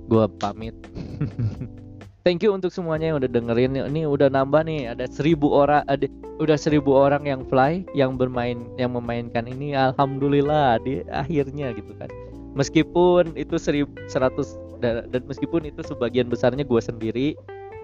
gue 0.06 0.26
pamit. 0.38 0.78
Thank 2.22 2.46
you 2.46 2.54
untuk 2.54 2.70
semuanya 2.70 3.10
yang 3.10 3.18
udah 3.18 3.32
dengerin. 3.34 3.82
Ini 3.82 4.06
udah 4.06 4.30
nambah 4.30 4.62
nih 4.70 4.94
ada 4.94 5.10
seribu 5.10 5.50
orang 5.58 5.82
ada 5.90 6.06
udah 6.42 6.58
seribu 6.58 6.98
orang 6.98 7.30
yang 7.30 7.46
fly 7.46 7.86
yang 7.94 8.18
bermain 8.18 8.66
yang 8.82 8.98
memainkan 8.98 9.46
ini 9.46 9.78
alhamdulillah 9.78 10.82
di 10.82 11.06
akhirnya 11.14 11.70
gitu 11.78 11.94
kan. 12.02 12.10
Meskipun 12.58 13.38
itu 13.38 13.62
seribu 13.62 13.94
seratus 14.10 14.58
dan, 14.82 15.06
meskipun 15.30 15.70
itu 15.70 15.86
sebagian 15.86 16.28
besarnya 16.28 16.66
gue 16.66 16.82
sendiri 16.82 17.28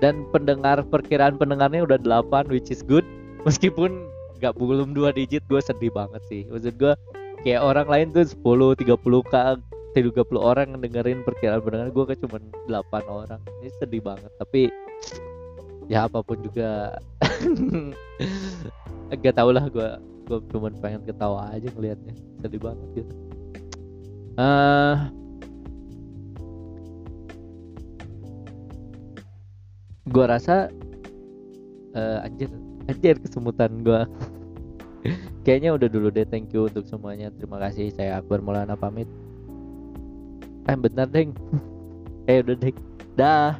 dan 0.01 0.25
pendengar 0.33 0.81
perkiraan 0.89 1.37
pendengarnya 1.37 1.85
udah 1.85 2.01
8 2.01 2.49
which 2.49 2.73
is 2.73 2.81
good. 2.81 3.05
Meskipun 3.47 4.09
nggak 4.41 4.57
belum 4.57 4.97
dua 4.97 5.13
digit 5.13 5.45
gue 5.45 5.61
sedih 5.61 5.93
banget 5.93 6.19
sih. 6.25 6.49
Maksud 6.49 6.81
gue 6.81 6.93
kayak 7.45 7.61
orang 7.61 7.87
lain 7.87 8.07
tuh 8.11 8.25
10 8.25 8.81
30 8.81 8.97
k 9.29 9.35
30 9.95 10.13
orang 10.37 10.77
dengerin 10.77 11.25
perkiraan 11.25 11.61
pendengar 11.61 11.89
gue 11.93 12.03
kan 12.09 12.17
cuma 12.25 12.37
8 12.65 13.05
orang. 13.05 13.41
Ini 13.61 13.69
sedih 13.77 14.01
banget 14.01 14.33
tapi 14.41 14.73
ya 15.87 16.07
apa 16.07 16.19
pun 16.23 16.39
juga. 16.43 16.99
Gak 19.11 19.35
tau 19.39 19.49
lah 19.55 19.67
gue 19.71 19.89
gue 20.27 20.39
cuma 20.51 20.67
pengen 20.83 21.07
ketawa 21.07 21.47
aja 21.55 21.71
ngelihatnya 21.71 22.13
sedih 22.43 22.59
banget 22.59 22.87
gitu. 22.99 23.13
Uh, 24.37 25.09
gue 30.11 30.25
rasa 30.27 30.69
uh, 31.95 32.27
anjir 32.27 32.51
anjir 32.85 33.15
kesemutan 33.17 33.81
gue 33.81 34.01
kayaknya 35.47 35.73
udah 35.73 35.87
dulu 35.87 36.11
deh 36.11 36.27
thank 36.27 36.51
you 36.51 36.67
untuk 36.67 36.83
semuanya. 36.83 37.31
Terima 37.39 37.57
kasih 37.63 37.95
saya 37.95 38.19
Akbar 38.19 38.43
Maulana 38.43 38.75
pamit. 38.75 39.07
Eh 40.67 40.75
benar 40.75 41.07
deng. 41.07 41.31
Eh 42.27 42.43
udah 42.43 42.55
deng. 42.59 42.75
Dah 43.15 43.55